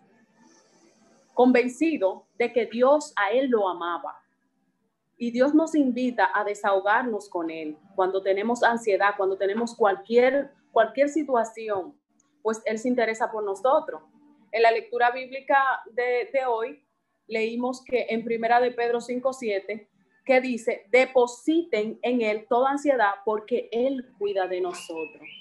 convencido 1.40 2.26
de 2.38 2.52
que 2.52 2.66
Dios 2.66 3.14
a 3.16 3.30
él 3.30 3.48
lo 3.48 3.66
amaba. 3.66 4.22
Y 5.16 5.30
Dios 5.30 5.54
nos 5.54 5.74
invita 5.74 6.30
a 6.34 6.44
desahogarnos 6.44 7.30
con 7.30 7.50
él 7.50 7.78
cuando 7.94 8.22
tenemos 8.22 8.62
ansiedad, 8.62 9.14
cuando 9.16 9.38
tenemos 9.38 9.74
cualquier, 9.74 10.50
cualquier 10.70 11.08
situación, 11.08 11.98
pues 12.42 12.60
él 12.66 12.78
se 12.78 12.88
interesa 12.88 13.32
por 13.32 13.42
nosotros. 13.42 14.02
En 14.52 14.60
la 14.62 14.70
lectura 14.70 15.12
bíblica 15.12 15.56
de, 15.92 16.28
de 16.30 16.44
hoy 16.46 16.84
leímos 17.26 17.82
que 17.84 18.08
en 18.10 18.22
primera 18.22 18.60
de 18.60 18.72
Pedro 18.72 18.98
5.7 18.98 19.88
que 20.26 20.40
dice, 20.42 20.84
depositen 20.90 21.98
en 22.02 22.20
él 22.20 22.44
toda 22.50 22.72
ansiedad 22.72 23.12
porque 23.24 23.70
él 23.72 24.12
cuida 24.18 24.46
de 24.46 24.60
nosotros. 24.60 25.39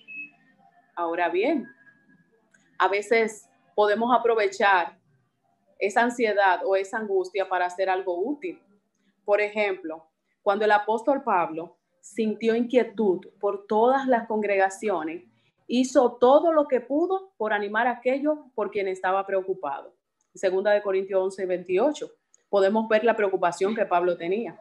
Ahora 1.00 1.30
bien, 1.30 1.66
a 2.78 2.90
veces 2.90 3.50
podemos 3.74 4.14
aprovechar 4.14 4.98
esa 5.78 6.02
ansiedad 6.02 6.60
o 6.66 6.76
esa 6.76 6.98
angustia 6.98 7.48
para 7.48 7.68
hacer 7.68 7.90
algo 7.90 8.20
útil. 8.20 8.62
Por 9.24 9.40
ejemplo, 9.40 10.04
cuando 10.42 10.66
el 10.66 10.72
apóstol 10.74 11.24
Pablo 11.24 11.78
sintió 12.02 12.54
inquietud 12.54 13.26
por 13.40 13.66
todas 13.66 14.08
las 14.08 14.28
congregaciones, 14.28 15.24
hizo 15.68 16.18
todo 16.20 16.52
lo 16.52 16.68
que 16.68 16.82
pudo 16.82 17.32
por 17.38 17.54
animar 17.54 17.88
a 17.88 17.92
aquellos 17.92 18.38
por 18.54 18.70
quien 18.70 18.90
estaba 18.90 19.26
preocupado. 19.26 19.94
Segunda 20.34 20.72
de 20.72 20.82
Corintios 20.82 21.24
11, 21.24 21.46
28. 21.46 22.12
Podemos 22.50 22.90
ver 22.90 23.06
la 23.06 23.16
preocupación 23.16 23.74
que 23.74 23.86
Pablo 23.86 24.18
tenía. 24.18 24.60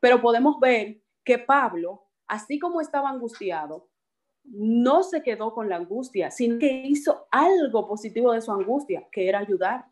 Pero 0.00 0.22
podemos 0.22 0.58
ver 0.60 1.02
que 1.22 1.38
Pablo, 1.38 2.06
así 2.26 2.58
como 2.58 2.80
estaba 2.80 3.10
angustiado, 3.10 3.86
no 4.48 5.02
se 5.02 5.22
quedó 5.22 5.52
con 5.52 5.68
la 5.68 5.76
angustia, 5.76 6.30
sino 6.30 6.58
que 6.58 6.82
hizo 6.86 7.26
algo 7.30 7.86
positivo 7.86 8.32
de 8.32 8.40
su 8.40 8.52
angustia, 8.52 9.06
que 9.10 9.28
era 9.28 9.38
ayudar 9.38 9.86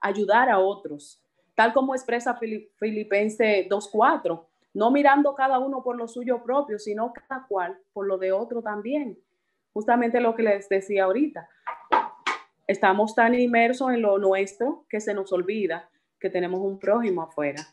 ayudar 0.00 0.48
a 0.48 0.58
otros, 0.58 1.22
tal 1.54 1.72
como 1.72 1.94
expresa 1.94 2.38
Filipenses 2.78 3.68
2.4, 3.68 4.46
no 4.72 4.90
mirando 4.90 5.34
cada 5.34 5.58
uno 5.58 5.82
por 5.82 5.96
lo 5.96 6.08
suyo 6.08 6.42
propio, 6.42 6.78
sino 6.78 7.12
cada 7.12 7.46
cual 7.46 7.78
por 7.92 8.06
lo 8.06 8.18
de 8.18 8.32
otro 8.32 8.62
también. 8.62 9.18
Justamente 9.72 10.20
lo 10.20 10.34
que 10.34 10.42
les 10.42 10.68
decía 10.68 11.04
ahorita. 11.04 11.48
Estamos 12.66 13.14
tan 13.14 13.34
inmersos 13.34 13.92
en 13.92 14.02
lo 14.02 14.18
nuestro 14.18 14.84
que 14.88 15.00
se 15.00 15.12
nos 15.12 15.32
olvida 15.32 15.90
que 16.18 16.30
tenemos 16.30 16.60
un 16.60 16.78
prójimo 16.78 17.22
afuera. 17.22 17.66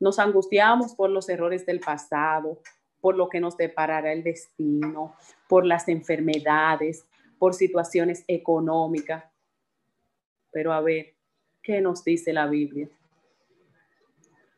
Nos 0.00 0.18
angustiamos 0.18 0.94
por 0.94 1.10
los 1.10 1.28
errores 1.28 1.64
del 1.64 1.80
pasado, 1.80 2.60
por 3.00 3.16
lo 3.16 3.28
que 3.28 3.40
nos 3.40 3.56
deparará 3.56 4.12
el 4.12 4.22
destino, 4.22 5.14
por 5.48 5.64
las 5.64 5.88
enfermedades, 5.88 7.06
por 7.38 7.54
situaciones 7.54 8.24
económicas. 8.26 9.24
Pero 10.50 10.72
a 10.72 10.80
ver, 10.80 11.18
¿Qué 11.68 11.82
nos 11.82 12.02
dice 12.02 12.32
la 12.32 12.46
Biblia? 12.46 12.88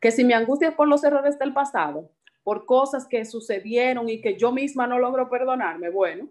Que 0.00 0.12
si 0.12 0.22
me 0.22 0.34
angustia 0.34 0.76
por 0.76 0.86
los 0.86 1.02
errores 1.02 1.36
del 1.40 1.52
pasado, 1.52 2.08
por 2.44 2.66
cosas 2.66 3.04
que 3.04 3.24
sucedieron 3.24 4.08
y 4.08 4.20
que 4.20 4.36
yo 4.36 4.52
misma 4.52 4.86
no 4.86 4.96
logro 4.96 5.28
perdonarme, 5.28 5.90
bueno, 5.90 6.28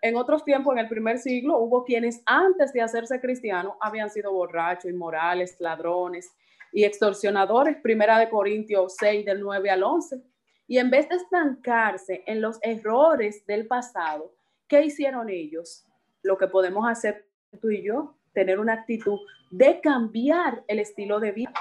en 0.00 0.16
otros 0.16 0.42
tiempos, 0.42 0.72
en 0.72 0.78
el 0.78 0.88
primer 0.88 1.18
siglo, 1.18 1.58
hubo 1.58 1.84
quienes 1.84 2.22
antes 2.24 2.72
de 2.72 2.80
hacerse 2.80 3.20
cristianos 3.20 3.74
habían 3.82 4.08
sido 4.08 4.32
borrachos, 4.32 4.90
inmorales, 4.90 5.56
ladrones 5.58 6.34
y 6.72 6.84
extorsionadores, 6.84 7.76
primera 7.82 8.18
de 8.18 8.30
Corintios 8.30 8.96
6, 8.98 9.26
del 9.26 9.42
9 9.42 9.68
al 9.68 9.82
11. 9.82 10.22
Y 10.66 10.78
en 10.78 10.90
vez 10.90 11.08
de 11.08 11.16
estancarse 11.16 12.24
en 12.26 12.40
los 12.40 12.58
errores 12.62 13.44
del 13.46 13.66
pasado, 13.66 14.34
¿qué 14.66 14.82
hicieron 14.82 15.28
ellos? 15.28 15.86
Lo 16.22 16.38
que 16.38 16.46
podemos 16.46 16.88
hacer 16.88 17.28
tú 17.60 17.70
y 17.70 17.82
yo, 17.82 18.16
tener 18.32 18.58
una 18.58 18.72
actitud 18.72 19.18
de 19.50 19.80
cambiar 19.80 20.64
el 20.66 20.78
estilo 20.78 21.20
de 21.20 21.32
vida, 21.32 21.52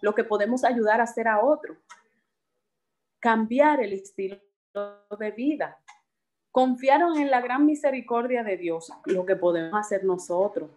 lo 0.00 0.14
que 0.14 0.24
podemos 0.24 0.64
ayudar 0.64 1.00
a 1.00 1.04
hacer 1.04 1.28
a 1.28 1.42
otro. 1.42 1.76
Cambiar 3.20 3.80
el 3.80 3.92
estilo 3.92 4.40
de 5.18 5.30
vida. 5.30 5.78
Confiaron 6.50 7.16
en 7.18 7.30
la 7.30 7.40
gran 7.40 7.64
misericordia 7.64 8.42
de 8.42 8.56
Dios, 8.56 8.92
lo 9.06 9.24
que 9.24 9.36
podemos 9.36 9.78
hacer 9.78 10.04
nosotros. 10.04 10.70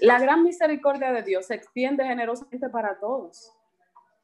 La 0.00 0.18
gran 0.18 0.42
misericordia 0.42 1.12
de 1.12 1.22
Dios 1.22 1.46
se 1.46 1.54
extiende 1.54 2.04
generosamente 2.04 2.68
para 2.68 2.98
todos. 2.98 3.52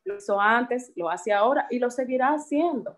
Lo 0.06 0.16
hizo 0.16 0.40
antes, 0.40 0.92
lo 0.94 1.10
hace 1.10 1.32
ahora 1.32 1.66
y 1.68 1.80
lo 1.80 1.90
seguirá 1.90 2.28
haciendo. 2.28 2.96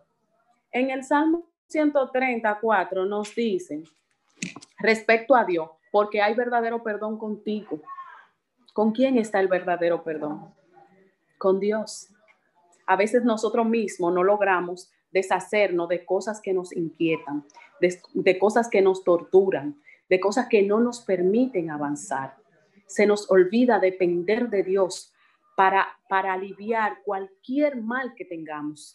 En 0.70 0.90
el 0.90 1.02
Salmo 1.02 1.46
134 1.68 3.06
nos 3.06 3.34
dicen, 3.34 3.84
respecto 4.78 5.34
a 5.34 5.44
Dios, 5.44 5.70
porque 5.90 6.20
hay 6.20 6.34
verdadero 6.34 6.82
perdón 6.82 7.18
contigo. 7.18 7.80
¿Con 8.74 8.92
quién 8.92 9.16
está 9.16 9.40
el 9.40 9.48
verdadero 9.48 10.04
perdón? 10.04 10.54
Con 11.38 11.58
Dios. 11.58 12.10
A 12.86 12.94
veces 12.96 13.24
nosotros 13.24 13.66
mismos 13.66 14.12
no 14.12 14.22
logramos 14.22 14.90
deshacernos 15.10 15.88
de 15.88 16.04
cosas 16.04 16.42
que 16.42 16.52
nos 16.52 16.76
inquietan, 16.76 17.42
de, 17.80 18.38
cosas 18.38 18.68
que 18.68 18.82
nos 18.82 19.02
torturan, 19.02 19.80
de 20.10 20.20
cosas 20.20 20.46
que 20.48 20.62
no 20.62 20.78
nos 20.78 21.00
permiten 21.00 21.70
avanzar. 21.70 22.36
Se 22.86 23.06
nos 23.06 23.30
olvida 23.30 23.78
depender 23.78 24.50
de 24.50 24.62
Dios 24.62 25.14
para, 25.58 25.88
para 26.08 26.34
aliviar 26.34 27.02
cualquier 27.02 27.82
mal 27.82 28.14
que 28.14 28.24
tengamos. 28.24 28.94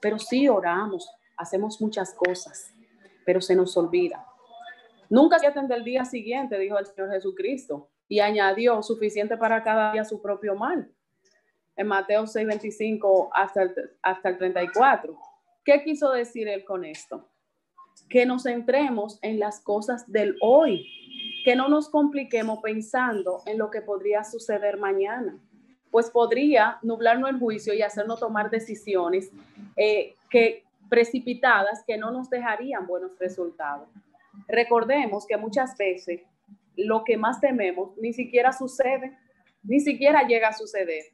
Pero 0.00 0.18
sí 0.18 0.48
oramos, 0.48 1.08
hacemos 1.36 1.80
muchas 1.80 2.12
cosas, 2.14 2.74
pero 3.24 3.40
se 3.40 3.54
nos 3.54 3.76
olvida. 3.76 4.26
Nunca 5.08 5.38
se 5.38 5.46
atende 5.46 5.76
el 5.76 5.84
día 5.84 6.04
siguiente, 6.04 6.58
dijo 6.58 6.76
el 6.80 6.86
Señor 6.86 7.12
Jesucristo, 7.12 7.90
y 8.08 8.18
añadió 8.18 8.82
suficiente 8.82 9.36
para 9.36 9.62
cada 9.62 9.92
día 9.92 10.04
su 10.04 10.20
propio 10.20 10.56
mal. 10.56 10.90
En 11.76 11.86
Mateo 11.86 12.26
6, 12.26 12.44
25 12.44 13.30
hasta 13.32 13.62
el, 13.62 13.74
hasta 14.02 14.30
el 14.30 14.38
34. 14.38 15.16
¿Qué 15.64 15.84
quiso 15.84 16.10
decir 16.10 16.48
él 16.48 16.64
con 16.64 16.84
esto? 16.84 17.28
Que 18.08 18.26
nos 18.26 18.42
centremos 18.42 19.20
en 19.22 19.38
las 19.38 19.60
cosas 19.60 20.10
del 20.10 20.36
hoy, 20.40 20.88
que 21.44 21.54
no 21.54 21.68
nos 21.68 21.88
compliquemos 21.88 22.58
pensando 22.64 23.42
en 23.46 23.58
lo 23.58 23.70
que 23.70 23.80
podría 23.80 24.24
suceder 24.24 24.76
mañana, 24.76 25.38
pues 25.90 26.10
podría 26.10 26.78
nublarnos 26.82 27.30
el 27.30 27.38
juicio 27.38 27.74
y 27.74 27.82
hacernos 27.82 28.20
tomar 28.20 28.50
decisiones 28.50 29.30
eh, 29.76 30.14
que 30.30 30.64
precipitadas 30.88 31.84
que 31.86 31.96
no 31.96 32.10
nos 32.10 32.30
dejarían 32.30 32.86
buenos 32.86 33.18
resultados. 33.18 33.88
Recordemos 34.46 35.26
que 35.26 35.36
muchas 35.36 35.76
veces 35.76 36.22
lo 36.76 37.04
que 37.04 37.16
más 37.16 37.40
tememos 37.40 37.96
ni 37.98 38.12
siquiera 38.12 38.52
sucede, 38.52 39.18
ni 39.62 39.80
siquiera 39.80 40.26
llega 40.26 40.48
a 40.48 40.52
suceder. 40.52 41.04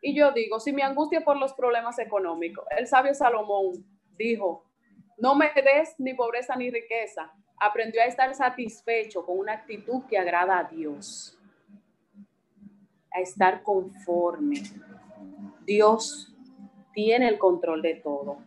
Y 0.00 0.14
yo 0.14 0.30
digo, 0.32 0.60
si 0.60 0.72
me 0.72 0.82
angustia 0.82 1.22
por 1.22 1.36
los 1.36 1.52
problemas 1.52 1.98
económicos, 1.98 2.64
el 2.76 2.86
sabio 2.86 3.14
Salomón 3.14 3.84
dijo, 4.16 4.64
no 5.18 5.34
me 5.34 5.50
des 5.54 5.94
ni 5.98 6.14
pobreza 6.14 6.54
ni 6.56 6.70
riqueza. 6.70 7.32
Aprendió 7.60 8.00
a 8.00 8.04
estar 8.04 8.32
satisfecho 8.34 9.26
con 9.26 9.38
una 9.38 9.54
actitud 9.54 10.04
que 10.08 10.16
agrada 10.16 10.58
a 10.60 10.64
Dios, 10.64 11.37
estar 13.20 13.62
conforme. 13.62 14.62
Dios 15.64 16.34
tiene 16.92 17.28
el 17.28 17.38
control 17.38 17.82
de 17.82 17.94
todo. 17.96 18.38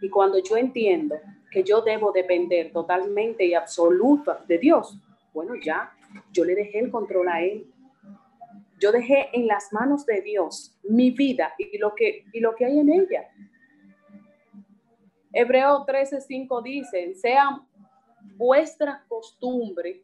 Y 0.00 0.10
cuando 0.10 0.38
yo 0.38 0.56
entiendo 0.56 1.16
que 1.50 1.62
yo 1.62 1.80
debo 1.80 2.12
depender 2.12 2.72
totalmente 2.72 3.44
y 3.44 3.54
absoluta 3.54 4.44
de 4.46 4.58
Dios, 4.58 4.98
bueno, 5.32 5.54
ya, 5.62 5.92
yo 6.32 6.44
le 6.44 6.54
dejé 6.54 6.80
el 6.80 6.90
control 6.90 7.28
a 7.28 7.42
Él. 7.42 7.66
Yo 8.80 8.92
dejé 8.92 9.28
en 9.32 9.46
las 9.46 9.72
manos 9.72 10.06
de 10.06 10.20
Dios 10.20 10.78
mi 10.84 11.10
vida 11.10 11.52
y 11.58 11.78
lo 11.78 11.94
que, 11.94 12.24
y 12.32 12.40
lo 12.40 12.54
que 12.54 12.64
hay 12.64 12.78
en 12.78 12.92
ella. 12.92 13.28
Hebreo 15.32 15.84
13:5 15.84 16.62
dice, 16.62 17.14
sea 17.14 17.60
vuestra 18.36 19.04
costumbre 19.08 20.02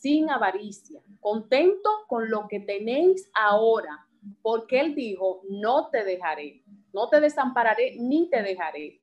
sin 0.00 0.30
avaricia, 0.30 1.00
contento 1.20 1.90
con 2.08 2.30
lo 2.30 2.48
que 2.48 2.60
tenéis 2.60 3.30
ahora, 3.34 4.06
porque 4.40 4.80
Él 4.80 4.94
dijo, 4.94 5.42
no 5.48 5.88
te 5.88 6.04
dejaré, 6.04 6.62
no 6.92 7.08
te 7.08 7.20
desampararé 7.20 7.96
ni 7.98 8.28
te 8.30 8.42
dejaré. 8.42 9.00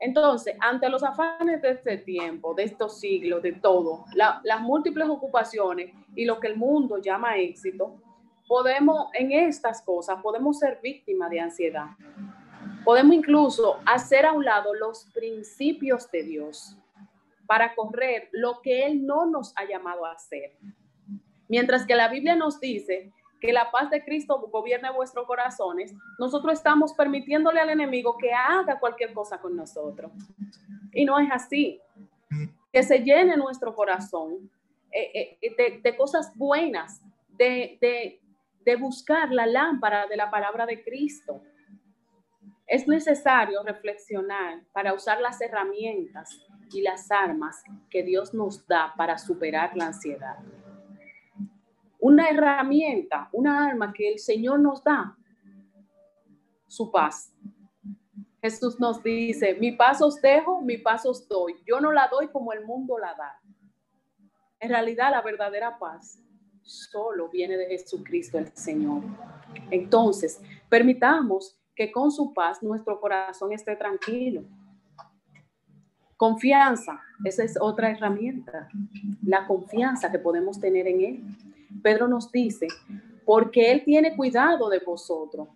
Entonces, 0.00 0.56
ante 0.60 0.88
los 0.88 1.04
afanes 1.04 1.62
de 1.62 1.70
este 1.70 1.98
tiempo, 1.98 2.54
de 2.54 2.64
estos 2.64 2.98
siglos, 2.98 3.42
de 3.42 3.52
todo, 3.52 4.06
las 4.14 4.60
múltiples 4.60 5.08
ocupaciones 5.08 5.94
y 6.16 6.24
lo 6.24 6.40
que 6.40 6.48
el 6.48 6.56
mundo 6.56 6.98
llama 6.98 7.36
éxito, 7.36 7.94
podemos, 8.48 9.08
en 9.14 9.30
estas 9.30 9.82
cosas, 9.82 10.20
podemos 10.20 10.58
ser 10.58 10.80
víctimas 10.82 11.30
de 11.30 11.40
ansiedad. 11.40 11.90
Podemos 12.84 13.14
incluso 13.14 13.78
hacer 13.84 14.26
a 14.26 14.32
un 14.32 14.44
lado 14.44 14.74
los 14.74 15.04
principios 15.12 16.10
de 16.10 16.22
Dios 16.24 16.76
para 17.50 17.74
correr 17.74 18.28
lo 18.30 18.62
que 18.62 18.86
Él 18.86 19.04
no 19.04 19.26
nos 19.26 19.52
ha 19.56 19.64
llamado 19.64 20.06
a 20.06 20.12
hacer. 20.12 20.56
Mientras 21.48 21.84
que 21.84 21.96
la 21.96 22.06
Biblia 22.06 22.36
nos 22.36 22.60
dice 22.60 23.12
que 23.40 23.52
la 23.52 23.72
paz 23.72 23.90
de 23.90 24.04
Cristo 24.04 24.38
gobierne 24.52 24.92
vuestros 24.92 25.26
corazones, 25.26 25.92
nosotros 26.20 26.52
estamos 26.52 26.92
permitiéndole 26.92 27.58
al 27.58 27.70
enemigo 27.70 28.16
que 28.18 28.32
haga 28.32 28.78
cualquier 28.78 29.12
cosa 29.12 29.40
con 29.40 29.56
nosotros. 29.56 30.12
Y 30.92 31.04
no 31.04 31.18
es 31.18 31.28
así. 31.32 31.80
Que 32.72 32.84
se 32.84 33.00
llene 33.00 33.36
nuestro 33.36 33.74
corazón 33.74 34.48
eh, 34.92 35.36
eh, 35.42 35.80
de, 35.82 35.96
cosas 35.96 36.32
buenas, 36.36 37.02
de, 37.30 38.20
de 38.64 38.76
buscar 38.76 39.32
la 39.32 39.46
lámpara 39.46 40.06
de 40.06 40.16
la 40.16 40.30
palabra 40.30 40.66
de 40.66 40.84
Cristo. 40.84 41.42
Es 42.64 42.86
necesario 42.86 43.60
reflexionar 43.64 44.62
para 44.72 44.94
usar 44.94 45.20
las 45.20 45.40
herramientas 45.40 46.46
y 46.72 46.82
las 46.82 47.10
armas 47.10 47.62
que 47.88 48.02
Dios 48.02 48.34
nos 48.34 48.66
da 48.66 48.94
para 48.96 49.18
superar 49.18 49.76
la 49.76 49.86
ansiedad 49.86 50.38
una 52.00 52.28
herramienta, 52.30 53.28
una 53.32 53.66
arma 53.66 53.92
que 53.92 54.10
el 54.10 54.18
Señor 54.18 54.58
nos 54.58 54.82
da, 54.82 55.16
su 56.66 56.90
paz. 56.90 57.32
Jesús 58.40 58.80
nos 58.80 59.02
dice, 59.02 59.54
mi 59.54 59.72
paz 59.72 60.00
os 60.00 60.20
dejo, 60.20 60.62
mi 60.62 60.78
paz 60.78 61.04
os 61.04 61.28
doy. 61.28 61.56
Yo 61.66 61.78
no 61.78 61.92
la 61.92 62.08
doy 62.08 62.28
como 62.28 62.52
el 62.52 62.64
mundo 62.64 62.96
la 62.98 63.14
da. 63.14 63.38
En 64.58 64.70
realidad 64.70 65.10
la 65.10 65.20
verdadera 65.20 65.78
paz 65.78 66.22
solo 66.62 67.28
viene 67.28 67.56
de 67.56 67.66
Jesucristo 67.66 68.38
el 68.38 68.54
Señor. 68.56 69.02
Entonces, 69.70 70.40
permitamos 70.68 71.58
que 71.74 71.92
con 71.92 72.10
su 72.10 72.32
paz 72.32 72.62
nuestro 72.62 72.98
corazón 73.00 73.52
esté 73.52 73.76
tranquilo. 73.76 74.44
Confianza, 76.20 77.00
esa 77.24 77.44
es 77.44 77.56
otra 77.58 77.90
herramienta, 77.90 78.68
la 79.24 79.46
confianza 79.46 80.12
que 80.12 80.18
podemos 80.18 80.60
tener 80.60 80.86
en 80.86 81.00
Él. 81.00 81.22
Pedro 81.82 82.08
nos 82.08 82.30
dice, 82.30 82.68
porque 83.24 83.72
Él 83.72 83.84
tiene 83.86 84.14
cuidado 84.14 84.68
de 84.68 84.80
vosotros. 84.80 85.48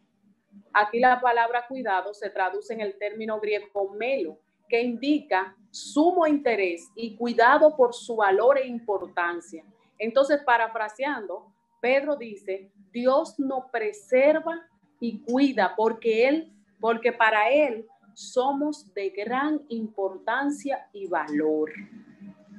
Aquí 0.73 1.01
la 1.01 1.21
palabra 1.21 1.67
cuidado 1.69 2.15
se 2.15 2.31
traduce 2.31 2.73
en 2.73 2.81
el 2.81 2.97
término 2.97 3.39
griego 3.41 3.91
melo, 3.91 4.39
que 4.67 4.81
indica 4.81 5.55
sumo 5.71 6.27
interés 6.27 6.89
y 6.97 7.15
cuidado 7.15 7.77
por 7.77 7.93
su 7.93 8.17
valor 8.17 8.57
e 8.57 8.67
importancia. 8.67 9.67
Entonces, 9.99 10.41
parafraseando, 10.47 11.53
Pedro 11.83 12.17
dice, 12.17 12.71
Dios 12.91 13.39
nos 13.39 13.67
preserva 13.71 14.67
y 14.99 15.21
cuida 15.25 15.75
porque 15.77 16.27
Él, 16.27 16.55
porque 16.81 17.13
para 17.13 17.51
Él 17.51 17.87
somos 18.15 18.93
de 18.95 19.11
gran 19.11 19.63
importancia 19.69 20.89
y 20.93 21.07
valor, 21.07 21.71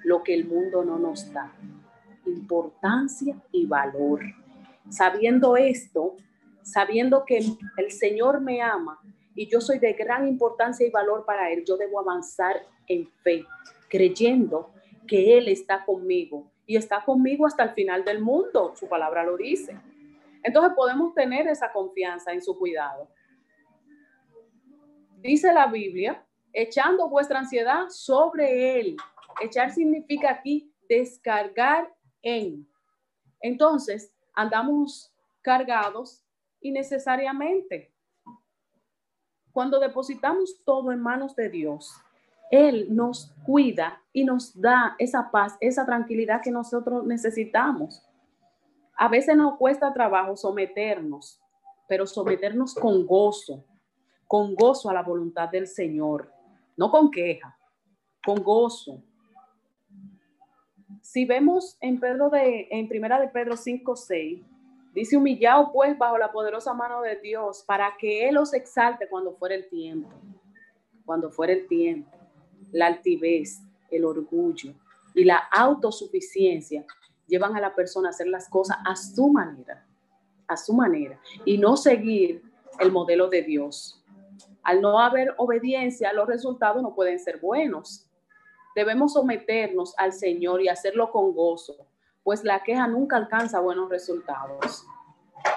lo 0.04 0.24
que 0.24 0.34
el 0.34 0.46
mundo 0.46 0.84
no 0.84 1.00
nos 1.00 1.32
da 1.34 1.54
importancia 2.26 3.36
y 3.52 3.66
valor. 3.66 4.22
Sabiendo 4.90 5.58
esto, 5.58 6.16
sabiendo 6.62 7.26
que 7.26 7.40
el 7.78 7.92
Señor 7.92 8.42
me 8.42 8.62
ama 8.62 9.00
y 9.34 9.48
yo 9.48 9.62
soy 9.62 9.80
de 9.80 9.94
gran 9.94 10.28
importancia 10.28 10.86
y 10.86 10.92
valor 10.92 11.26
para 11.26 11.52
Él, 11.52 11.64
yo 11.66 11.78
debo 11.78 12.00
avanzar 12.00 12.56
en 12.88 13.08
fe, 13.24 13.46
creyendo 13.90 14.72
que 15.08 15.38
Él 15.38 15.48
está 15.48 15.86
conmigo 15.86 16.52
y 16.66 16.78
está 16.78 17.04
conmigo 17.04 17.46
hasta 17.46 17.64
el 17.64 17.72
final 17.72 18.04
del 18.04 18.22
mundo. 18.22 18.74
Su 18.76 18.88
palabra 18.88 19.24
lo 19.24 19.38
dice. 19.38 19.78
Entonces 20.44 20.74
podemos 20.76 21.14
tener 21.14 21.48
esa 21.48 21.72
confianza 21.72 22.32
en 22.32 22.42
su 22.42 22.58
cuidado. 22.58 23.08
Dice 25.18 25.52
la 25.54 25.68
Biblia, 25.68 26.26
echando 26.54 27.10
vuestra 27.10 27.40
ansiedad 27.40 27.90
sobre 27.90 28.80
Él. 28.80 28.98
Echar 29.42 29.72
significa 29.72 30.32
aquí 30.32 30.74
descargar 30.88 31.94
en. 32.22 32.68
Entonces, 33.42 34.14
andamos 34.34 35.14
cargados 35.42 36.24
innecesariamente. 36.62 37.94
Cuando 39.52 39.80
depositamos 39.80 40.64
todo 40.66 40.92
en 40.92 41.00
manos 41.00 41.36
de 41.36 41.50
Dios, 41.50 41.94
Él 42.52 42.88
nos 42.90 43.34
cuida 43.46 44.02
y 44.12 44.24
nos 44.26 44.60
da 44.60 44.96
esa 45.00 45.32
paz, 45.32 45.56
esa 45.60 45.86
tranquilidad 45.86 46.42
que 46.42 46.52
nosotros 46.52 47.06
necesitamos. 47.06 48.06
A 48.98 49.08
veces 49.08 49.36
nos 49.36 49.58
cuesta 49.58 49.94
trabajo 49.94 50.36
someternos, 50.36 51.42
pero 51.88 52.06
someternos 52.06 52.74
con 52.76 53.06
gozo, 53.06 53.66
con 54.28 54.56
gozo 54.56 54.90
a 54.90 54.94
la 54.94 55.04
voluntad 55.04 55.50
del 55.50 55.68
Señor, 55.68 56.32
no 56.78 56.90
con 56.92 57.12
queja, 57.12 57.58
con 58.24 58.44
gozo, 58.44 59.02
si 61.02 61.24
vemos 61.24 61.78
en 61.82 62.00
Pedro 62.00 62.30
de, 62.30 62.68
en 62.72 62.88
primera 62.88 63.20
de 63.20 63.28
Pedro 63.28 63.56
5, 63.56 63.96
6, 63.96 64.42
dice 64.94 65.16
humillado 65.16 65.72
pues 65.72 65.98
bajo 65.98 66.18
la 66.18 66.32
poderosa 66.32 66.74
mano 66.74 67.02
de 67.02 67.18
Dios 67.18 67.64
para 67.66 67.96
que 67.98 68.28
Él 68.28 68.38
os 68.38 68.54
exalte 68.54 69.08
cuando 69.08 69.34
fuera 69.34 69.56
el 69.56 69.70
tiempo, 69.70 70.10
cuando 71.06 71.30
fuera 71.30 71.54
el 71.54 71.68
tiempo, 71.68 72.10
la 72.72 72.88
altivez, 72.88 73.62
el 73.92 74.04
orgullo 74.04 74.74
y 75.14 75.24
la 75.24 75.38
autosuficiencia 75.38 76.86
llevan 77.28 77.56
a 77.56 77.62
la 77.62 77.74
persona 77.74 78.10
a 78.10 78.12
hacer 78.12 78.28
las 78.28 78.50
cosas 78.50 78.78
a 78.86 78.96
su 78.96 79.30
manera, 79.30 79.86
a 80.48 80.58
su 80.58 80.74
manera, 80.74 81.20
y 81.46 81.58
no 81.58 81.78
seguir 81.78 82.44
el 82.80 82.92
modelo 82.92 83.30
de 83.30 83.44
Dios. 83.44 84.04
Al 84.66 84.82
no 84.82 85.00
haber 85.00 85.34
obediencia, 85.38 86.12
los 86.12 86.28
resultados 86.28 86.84
no 86.84 86.94
pueden 86.94 87.20
ser 87.20 87.40
buenos 87.40 88.06
debemos 88.76 89.14
someternos 89.14 89.96
al 89.98 90.12
Señor 90.12 90.62
y 90.62 90.68
hacerlo 90.68 91.10
con 91.10 91.34
gozo, 91.34 91.88
pues 92.24 92.44
la 92.44 92.62
queja 92.62 92.86
nunca 92.88 93.16
alcanza 93.16 93.62
buenos 93.62 93.90
resultados. 93.90 94.86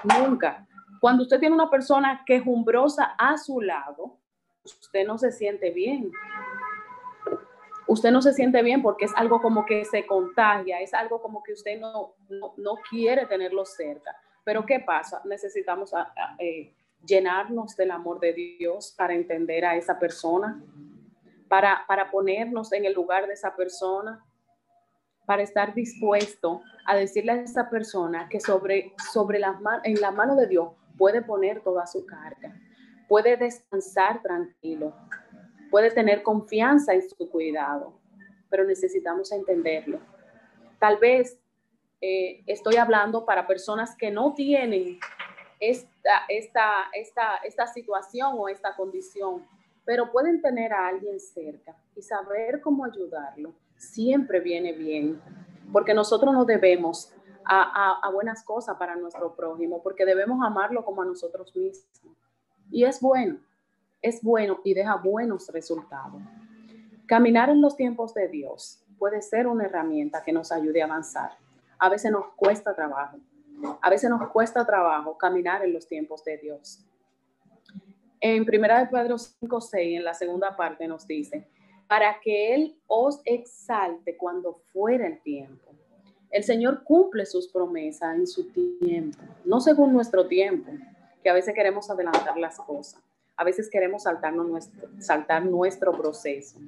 Nunca. 0.05 0.67
Cuando 1.01 1.25
usted 1.25 1.41
tiene 1.41 1.55
una 1.55 1.71
persona 1.71 2.23
quejumbrosa 2.25 3.17
a 3.19 3.37
su 3.37 3.61
lado, 3.61 4.17
usted 4.65 5.07
no 5.07 5.19
se 5.19 5.33
siente 5.33 5.71
bien. 5.71 6.13
Usted 7.89 8.11
no 8.11 8.23
se 8.23 8.35
siente 8.35 8.63
bien 8.63 8.83
porque 8.83 9.07
es 9.07 9.13
algo 9.17 9.41
como 9.41 9.65
que 9.65 9.85
se 9.85 10.07
contagia, 10.07 10.81
es 10.81 10.93
algo 10.95 11.21
como 11.23 11.43
que 11.43 11.55
usted 11.55 11.81
no, 11.81 12.15
no, 12.29 12.75
quiere 12.89 13.27
tenerlo 13.27 13.65
cerca. 13.65 14.15
Pero 14.45 14.65
¿qué 14.67 14.81
pasa? 14.81 15.23
Necesitamos 15.25 15.93
eh, 16.39 16.75
llenarnos 17.05 17.77
del 17.77 17.91
amor 17.91 18.21
de 18.21 18.33
Dios 18.33 18.95
para 18.97 19.15
entender 19.15 19.65
a 19.65 19.77
esa 19.77 19.99
persona, 19.99 20.63
para, 21.49 22.11
ponernos 22.11 22.73
en 22.73 22.85
el 22.85 22.93
lugar 22.93 23.27
de 23.27 23.35
esa 23.35 23.57
persona, 23.57 24.25
para 25.27 25.43
estar 25.43 25.75
dispuesto 25.75 26.63
a 26.87 26.97
decirle 26.97 27.33
a 27.33 27.43
esa 27.43 27.69
persona 27.69 28.29
que 28.29 28.41
sobre, 28.41 28.95
sobre 29.13 29.39
la, 29.39 29.59
en 29.85 30.01
la 30.01 30.11
mano 30.11 30.37
de 30.37 30.47
Dios 30.47 30.71
puede 30.97 31.23
poner 31.23 31.63
toda 31.63 31.87
su 31.87 32.05
carga. 32.05 32.55
puede 33.09 33.39
descansar 33.39 34.21
tranquilo, 34.21 34.93
puede 35.71 35.91
tener 35.91 36.23
confianza 36.23 36.93
en 36.93 37.09
su 37.09 37.31
cuidado, 37.31 37.99
pero 38.51 38.65
necesitamos 38.65 39.33
entenderlo. 39.33 39.99
Tal 40.79 40.99
vez 40.99 41.41
eh, 42.01 42.43
estoy 42.47 42.77
hablando 42.77 43.25
para 43.25 43.47
personas 43.47 43.97
que 43.97 44.11
no 44.11 44.35
tienen 44.35 44.99
esta, 46.29 46.89
esta, 46.93 47.37
esta, 47.45 47.67
situación 47.67 48.35
o 48.37 48.49
esta 48.49 48.75
condición, 48.77 49.47
pero 49.85 50.11
pueden 50.11 50.41
tener 50.41 50.73
a 50.73 50.89
alguien 50.89 51.21
cerca 51.21 51.77
y 51.95 52.03
saber 52.03 52.61
cómo 52.61 52.85
ayudarlo. 52.85 53.55
Siempre 53.77 54.41
viene 54.41 54.73
bien, 54.73 55.21
porque 55.73 55.95
nosotros 55.95 56.33
no 56.35 56.45
debemos 56.45 57.13
a, 57.45 58.01
a, 58.03 58.11
buenas 58.11 58.43
cosas 58.43 58.77
para 58.77 58.97
nuestro 58.97 59.35
prójimo, 59.35 59.83
porque 59.83 60.05
debemos 60.05 60.45
amarlo 60.45 60.85
como 60.85 61.03
a 61.03 61.05
nosotros 61.05 61.55
mismos. 61.57 62.03
Y 62.71 62.85
es 62.85 63.01
bueno, 63.01 63.39
es 64.03 64.23
bueno 64.23 64.61
y 64.65 64.75
deja 64.75 64.97
buenos 64.97 65.49
resultados. 65.49 66.21
Caminar 67.07 67.49
en 67.49 67.63
los 67.63 67.77
tiempos 67.77 68.13
de 68.13 68.29
Dios 68.29 68.85
puede 68.99 69.23
ser 69.23 69.47
una 69.47 69.65
herramienta 69.65 70.23
que 70.23 70.33
nos 70.33 70.53
ayude 70.53 70.83
a 70.83 70.85
avanzar. 70.85 71.39
A 71.79 71.89
veces 71.89 72.11
nos 72.11 72.27
cuesta 72.35 72.75
trabajo. 72.75 73.19
A 73.81 73.91
veces 73.91 74.11
nos 74.11 74.29
cuesta 74.31 74.65
trabajo 74.65 75.17
caminar 75.17 75.65
en 75.65 75.73
los 75.73 75.87
tiempos 75.87 76.25
de 76.25 76.39
Dios. 76.39 76.85
En 78.21 78.45
Primera 78.45 78.81
de 78.81 78.87
Pedro 78.87 79.17
5, 79.19 79.61
6, 79.61 79.99
en 79.99 80.05
la 80.05 80.15
segunda 80.15 80.57
parte 80.57 80.89
nos 80.89 81.07
dice, 81.07 81.47
para 81.87 82.21
que 82.21 82.55
Él 82.55 82.77
os 82.87 83.21
exalte 83.25 84.17
cuando 84.17 84.55
fuera 84.73 85.07
el 85.07 85.21
tiempo. 85.23 85.73
El 86.31 86.45
Señor 86.45 86.85
cumple 86.85 87.25
sus 87.25 87.49
promesas 87.49 88.15
en 88.15 88.27
su 88.27 88.53
tiempo, 88.53 89.19
no 89.45 89.61
según 89.61 89.93
nuestro 89.93 90.27
tiempo, 90.29 90.71
que 91.23 91.31
a 91.31 91.33
veces 91.33 91.55
queremos 91.55 91.89
adelantar 91.91 92.37
las 92.37 92.59
cosas, 92.59 93.03
a 93.37 93.45
veces 93.45 93.71
queremos 93.71 94.03
saltarnos 94.03 94.47
nuestro, 94.47 94.91
saltar 94.99 95.45
nuestro 95.47 95.93
proceso, 95.93 96.59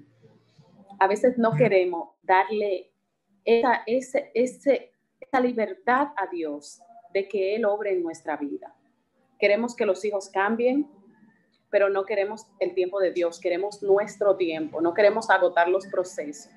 a 0.98 1.06
veces 1.06 1.36
no 1.36 1.52
queremos 1.52 2.10
darle 2.22 2.90
esa, 3.44 3.82
ese, 3.86 4.30
ese, 4.34 4.92
esa 5.30 5.40
libertad 5.40 6.08
a 6.16 6.26
Dios 6.26 6.80
de 7.14 7.28
que 7.28 7.54
Él 7.54 7.64
obre 7.64 7.92
en 7.92 8.02
nuestra 8.02 8.36
vida. 8.36 8.74
Queremos 9.38 9.76
que 9.76 9.86
los 9.86 10.04
hijos 10.04 10.28
cambien, 10.28 10.90
pero 11.70 11.88
no 11.88 12.04
queremos 12.04 12.46
el 12.58 12.74
tiempo 12.74 12.98
de 12.98 13.12
Dios, 13.12 13.38
queremos 13.38 13.80
nuestro 13.82 14.36
tiempo, 14.36 14.80
no 14.80 14.92
queremos 14.92 15.30
agotar 15.30 15.68
los 15.68 15.86
procesos. 15.86 16.52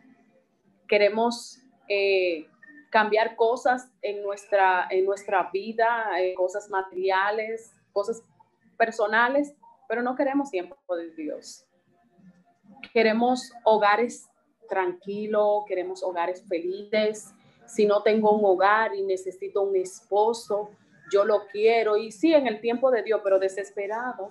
Queremos 0.87 1.59
eh, 1.87 2.47
cambiar 2.89 3.35
cosas 3.35 3.91
en 4.01 4.23
nuestra, 4.23 4.87
en 4.89 5.05
nuestra 5.05 5.49
vida, 5.53 6.05
eh, 6.19 6.33
cosas 6.33 6.69
materiales, 6.69 7.71
cosas 7.91 8.23
personales, 8.75 9.53
pero 9.87 10.01
no 10.01 10.15
queremos 10.15 10.49
tiempo 10.49 10.75
de 10.95 11.11
Dios. 11.11 11.65
Queremos 12.91 13.51
hogares 13.63 14.27
tranquilos, 14.67 15.63
queremos 15.67 16.01
hogares 16.01 16.43
felices. 16.47 17.33
Si 17.67 17.85
no 17.85 18.03
tengo 18.03 18.31
un 18.31 18.45
hogar 18.45 18.95
y 18.95 19.01
necesito 19.01 19.61
un 19.61 19.75
esposo, 19.75 20.71
yo 21.11 21.25
lo 21.25 21.47
quiero. 21.47 21.97
Y 21.97 22.11
sí, 22.11 22.33
en 22.33 22.47
el 22.47 22.61
tiempo 22.61 22.91
de 22.91 23.03
Dios, 23.03 23.21
pero 23.23 23.39
desesperado 23.39 24.29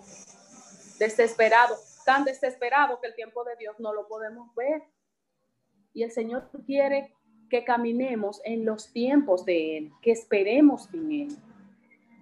desesperado, 1.03 1.77
tan 2.05 2.25
desesperado 2.25 3.01
que 3.01 3.09
el 3.09 3.14
tiempo 3.14 3.42
de 3.45 3.57
Dios 3.57 3.75
no 3.81 3.92
lo 3.92 4.07
podemos 4.07 4.55
ver. 4.55 4.83
Y 5.92 6.05
el 6.05 6.12
Señor 6.12 6.49
quiere 6.64 7.12
que 7.51 7.64
caminemos 7.64 8.40
en 8.45 8.64
los 8.64 8.92
tiempos 8.92 9.45
de 9.45 9.79
Él, 9.79 9.92
que 10.01 10.12
esperemos 10.12 10.88
en 10.95 11.12
Él, 11.12 11.37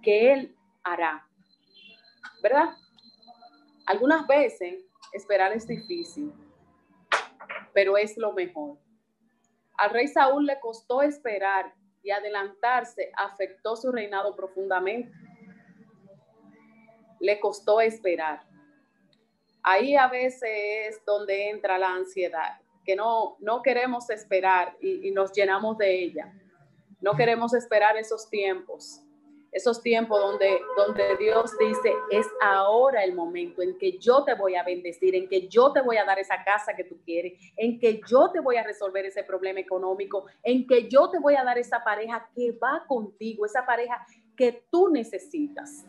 que 0.01 0.33
Él 0.33 0.55
hará. 0.83 1.27
¿Verdad? 2.41 2.69
Algunas 3.85 4.27
veces 4.27 4.83
esperar 5.13 5.53
es 5.53 5.67
difícil, 5.67 6.33
pero 7.73 7.97
es 7.97 8.17
lo 8.17 8.33
mejor. 8.33 8.77
Al 9.81 9.89
rey 9.89 10.07
Saúl 10.07 10.45
le 10.45 10.59
costó 10.59 11.01
esperar 11.01 11.73
y 12.03 12.11
adelantarse, 12.11 13.11
afectó 13.17 13.75
su 13.75 13.91
reinado 13.91 14.35
profundamente. 14.35 15.11
Le 17.19 17.39
costó 17.39 17.81
esperar. 17.81 18.43
Ahí 19.63 19.95
a 19.95 20.07
veces 20.07 20.43
es 20.43 21.03
donde 21.03 21.49
entra 21.49 21.79
la 21.79 21.95
ansiedad, 21.95 22.59
que 22.85 22.95
no, 22.95 23.37
no 23.39 23.63
queremos 23.63 24.07
esperar 24.11 24.77
y, 24.81 25.09
nos 25.09 25.31
llenamos 25.33 25.79
de 25.79 26.03
ella. 26.03 26.31
No 26.99 27.13
queremos 27.15 27.55
esperar 27.55 27.97
esos 27.97 28.29
tiempos, 28.29 29.01
esos 29.51 29.81
tiempos 29.81 30.19
donde, 30.19 30.61
donde 30.77 31.17
Dios 31.17 31.51
dice, 31.57 31.93
es 32.09 32.25
ahora 32.41 33.03
el 33.03 33.13
momento 33.13 33.61
en 33.61 33.77
que 33.77 33.97
yo 33.97 34.23
te 34.23 34.33
voy 34.33 34.55
a 34.55 34.63
bendecir, 34.63 35.13
en 35.13 35.27
que 35.27 35.47
yo 35.47 35.73
te 35.73 35.81
voy 35.81 35.97
a 35.97 36.05
dar 36.05 36.19
esa 36.19 36.43
casa 36.43 36.73
que 36.75 36.85
tú 36.85 36.99
quieres, 37.03 37.33
en 37.57 37.79
que 37.79 38.01
yo 38.07 38.31
te 38.31 38.39
voy 38.39 38.55
a 38.55 38.63
resolver 38.63 39.05
ese 39.05 39.23
problema 39.23 39.59
económico, 39.59 40.25
en 40.43 40.65
que 40.65 40.87
yo 40.87 41.09
te 41.09 41.19
voy 41.19 41.35
a 41.35 41.43
dar 41.43 41.57
esa 41.57 41.83
pareja 41.83 42.29
que 42.33 42.53
va 42.53 42.85
contigo, 42.87 43.45
esa 43.45 43.65
pareja 43.65 44.05
que 44.37 44.63
tú 44.71 44.89
necesitas. 44.89 45.85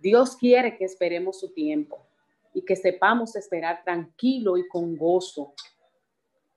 Dios 0.00 0.34
quiere 0.36 0.78
que 0.78 0.84
esperemos 0.86 1.40
su 1.40 1.52
tiempo 1.52 2.00
y 2.54 2.64
que 2.64 2.74
sepamos 2.74 3.36
esperar 3.36 3.84
tranquilo 3.84 4.56
y 4.56 4.66
con 4.66 4.96
gozo. 4.96 5.52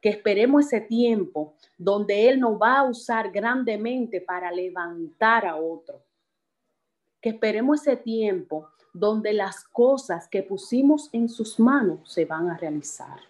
Que 0.04 0.10
esperemos 0.10 0.66
ese 0.66 0.82
tiempo 0.82 1.56
donde 1.78 2.28
Él 2.28 2.42
nos 2.42 2.62
va 2.62 2.80
a 2.80 2.84
usar 2.84 3.32
grandemente 3.32 4.20
para 4.20 4.52
levantar 4.52 5.46
a 5.46 5.56
otro. 5.56 6.04
Que 7.22 7.30
esperemos 7.30 7.88
ese 7.88 7.96
tiempo 7.96 8.68
donde 8.94 9.32
las 9.32 9.63
cosas 9.63 10.28
que 10.28 10.44
pusimos 10.44 11.10
en 11.13 11.30
sus 11.30 11.58
manos 11.58 12.12
se 12.12 12.26
van 12.26 12.50
a 12.50 12.58
realizar. 12.58 13.22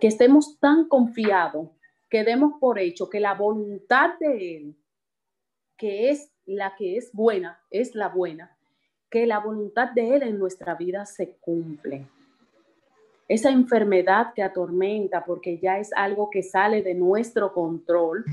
Que 0.00 0.08
estemos 0.08 0.58
tan 0.58 0.88
confiados 0.88 1.68
que 2.10 2.24
demos 2.24 2.54
por 2.58 2.80
hecho 2.80 3.08
que 3.08 3.20
la 3.20 3.34
voluntad 3.34 4.18
de 4.18 4.56
Él, 4.56 4.76
que 5.76 6.10
es 6.10 6.32
la 6.44 6.74
que 6.74 6.96
es 6.96 7.12
buena, 7.12 7.60
es 7.70 7.94
la 7.94 8.08
buena, 8.08 8.56
que 9.08 9.24
la 9.24 9.38
voluntad 9.38 9.92
de 9.92 10.16
Él 10.16 10.22
en 10.24 10.38
nuestra 10.38 10.74
vida 10.74 11.06
se 11.06 11.36
cumple. 11.36 12.06
Esa 13.28 13.50
enfermedad 13.50 14.32
que 14.34 14.42
atormenta 14.42 15.24
porque 15.24 15.58
ya 15.58 15.78
es 15.78 15.92
algo 15.92 16.30
que 16.30 16.42
sale 16.42 16.82
de 16.82 16.94
nuestro 16.94 17.52
control, 17.52 18.24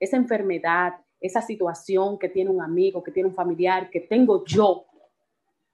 esa 0.00 0.16
enfermedad, 0.16 0.94
esa 1.20 1.42
situación 1.42 2.18
que 2.18 2.28
tiene 2.28 2.50
un 2.50 2.62
amigo, 2.62 3.02
que 3.02 3.10
tiene 3.10 3.28
un 3.28 3.34
familiar, 3.34 3.90
que 3.90 4.00
tengo 4.00 4.44
yo, 4.44 4.86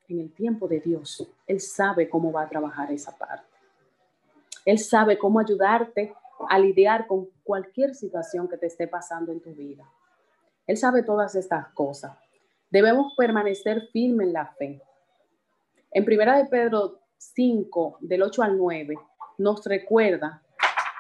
en 0.09 0.21
el 0.21 0.33
tiempo 0.33 0.69
de 0.69 0.81
Dios, 0.81 1.27
Él 1.47 1.61
sabe 1.61 2.09
cómo 2.09 2.33
va 2.33 2.43
a 2.43 2.49
trabajar 2.49 2.91
esa 2.93 3.17
parte. 3.17 3.47
Él 4.65 4.79
sabe 4.79 5.19
cómo 5.19 5.41
ayudarte 5.41 6.13
a 6.49 6.59
lidiar 6.59 7.07
con 7.07 7.29
cualquier 7.43 7.95
situación 7.95 8.49
que 8.49 8.57
te 8.57 8.67
esté 8.67 8.87
pasando 8.87 9.33
en 9.33 9.41
tu 9.41 9.55
vida. 9.55 9.85
Él 10.67 10.77
sabe 10.77 11.03
todas 11.03 11.35
estas 11.35 11.69
cosas. 11.69 12.17
Debemos 12.71 13.15
permanecer 13.17 13.89
firmes 13.93 14.29
en 14.29 14.33
la 14.33 14.47
fe. 14.47 14.81
En 15.91 16.05
primera 16.05 16.37
de 16.37 16.47
Pedro 16.47 17.01
5, 17.35 17.99
del 18.01 18.23
8 18.23 18.43
al 18.43 18.59
9, 18.59 18.99
nos 19.39 19.65
recuerda 19.65 20.43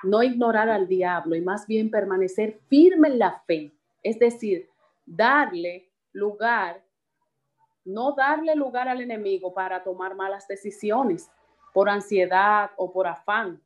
no 0.03 0.23
ignorar 0.23 0.69
al 0.69 0.89
diablo 0.89 1.37
y 1.37 1.41
más 1.41 1.67
bien 1.67 1.91
permanecer 1.91 2.61
firme 2.69 3.09
en 3.09 3.19
la 3.19 3.43
fe. 3.47 3.73
Es 4.03 4.19
decir, 4.19 4.69
darle 5.05 5.91
lugar, 6.13 6.85
no 7.85 8.13
darle 8.13 8.55
lugar 8.55 8.89
al 8.89 9.01
enemigo 9.01 9.53
para 9.53 9.83
tomar 9.83 10.15
malas 10.15 10.47
decisiones 10.49 11.31
por 11.73 11.89
ansiedad 11.89 12.71
o 12.77 12.93
por 12.93 13.07
afán. 13.07 13.63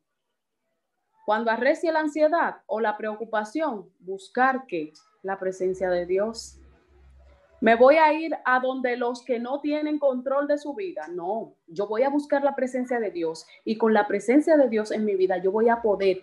Cuando 1.25 1.51
arrecie 1.51 1.90
la 1.92 2.01
ansiedad 2.01 2.62
o 2.66 2.81
la 2.81 2.97
preocupación, 2.97 3.90
buscar 3.99 4.66
que 4.66 4.92
la 5.23 5.38
presencia 5.38 5.90
de 5.90 6.07
Dios. 6.07 6.61
Me 7.66 7.74
voy 7.74 7.96
a 7.96 8.12
ir 8.12 8.33
a 8.44 8.61
donde 8.61 8.96
los 8.96 9.24
que 9.24 9.40
no 9.40 9.61
tienen 9.61 9.98
control 9.98 10.46
de 10.46 10.57
su 10.57 10.72
vida. 10.72 11.09
No, 11.09 11.57
yo 11.66 11.88
voy 11.88 12.05
a 12.05 12.09
buscar 12.09 12.44
la 12.44 12.55
presencia 12.55 13.00
de 13.00 13.11
Dios 13.11 13.44
y 13.64 13.76
con 13.76 13.92
la 13.92 14.07
presencia 14.07 14.57
de 14.57 14.68
Dios 14.68 14.92
en 14.92 15.05
mi 15.05 15.16
vida 15.16 15.38
yo 15.38 15.50
voy 15.50 15.68
a 15.68 15.83
poder 15.83 16.22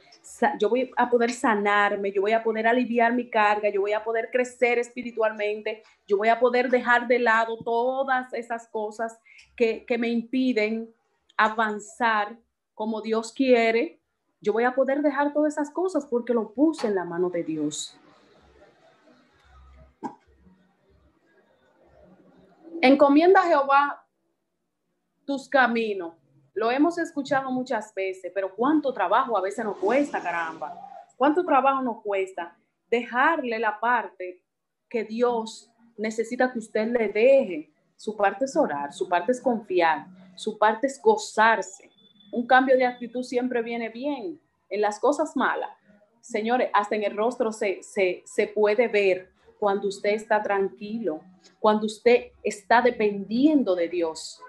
yo 0.58 0.69
voy 0.69 0.89
a 0.95 1.10
poder 1.10 1.32
sanarme, 1.32 2.13
yo 2.13 2.21
voy 2.21 2.32
a 2.32 2.45
poder 2.45 2.65
aliviar 2.65 3.12
mi 3.12 3.29
carga, 3.29 3.67
yo 3.67 3.82
voy 3.82 3.91
a 3.91 4.06
poder 4.06 4.29
crecer 4.32 4.79
espiritualmente, 4.79 5.84
yo 6.08 6.15
voy 6.15 6.29
a 6.29 6.39
poder 6.39 6.69
dejar 6.69 7.10
de 7.10 7.19
lado 7.19 7.58
todas 7.58 8.34
esas 8.34 8.69
cosas 8.69 9.19
que, 9.58 9.84
que 9.86 9.97
me 9.97 10.08
impiden 10.08 10.95
avanzar 11.36 12.38
como 12.73 13.01
Dios 13.01 13.34
quiere. 13.34 13.99
Yo 14.39 14.53
voy 14.53 14.63
a 14.63 14.75
poder 14.75 15.01
dejar 15.01 15.34
todas 15.34 15.56
esas 15.56 15.71
cosas 15.71 16.06
porque 16.06 16.34
lo 16.34 16.53
puse 16.53 16.88
en 16.88 16.95
la 16.95 17.03
mano 17.03 17.29
de 17.29 17.43
Dios. 17.43 17.99
Encomienda 22.86 23.39
a 23.39 23.48
Jehová 23.48 24.06
tus 25.26 25.48
caminos. 25.48 26.15
Lo 26.54 26.69
hemos 26.69 26.98
escuchado 26.98 27.50
muchas 27.50 27.96
veces, 27.96 28.30
pero 28.36 28.54
cuánto 28.54 28.91
trabajo 28.91 29.38
a 29.38 29.41
veces 29.41 29.63
nos 29.63 29.78
cuesta, 29.78 30.22
caramba. 30.22 30.78
Cuánto 31.15 31.46
trabajo 31.46 31.82
nos 31.82 32.02
cuesta 32.02 32.58
dejarle 32.91 33.58
la 33.58 33.80
parte 33.80 34.43
que 34.89 35.06
Dios 35.06 35.72
necesita 35.96 36.52
que 36.52 36.60
usted 36.60 36.88
le 36.88 37.08
deje. 37.08 37.72
Su 37.96 38.17
parte 38.17 38.43
es 38.43 38.58
orar, 38.58 38.91
su 38.91 39.08
parte 39.08 39.32
es 39.32 39.39
confiar, 39.39 40.06
su 40.36 40.58
parte 40.58 40.88
es 40.88 41.02
gozarse. 41.02 41.89
Un 42.34 42.46
cambio 42.46 42.76
de 42.76 42.86
actitud 42.86 43.24
siempre 43.24 43.62
viene 43.62 43.88
bien. 43.88 44.41
En 44.69 44.82
las 44.82 45.00
cosas 45.00 45.38
malas, 45.38 45.69
señores, 46.19 46.69
hasta 46.74 46.98
en 46.98 47.04
el 47.04 47.15
rostro 47.15 47.54
se, 47.54 47.80
se 47.82 48.48
puede 48.54 48.89
ver 48.89 49.33
cuando 49.63 49.88
usted 49.88 50.10
está 50.10 50.43
tranquilo, 50.43 51.21
cuando 51.58 51.86
usted 51.86 52.34
está 52.43 52.82
dependiendo 52.82 53.76
de 53.76 53.88
Dios. 53.88 54.41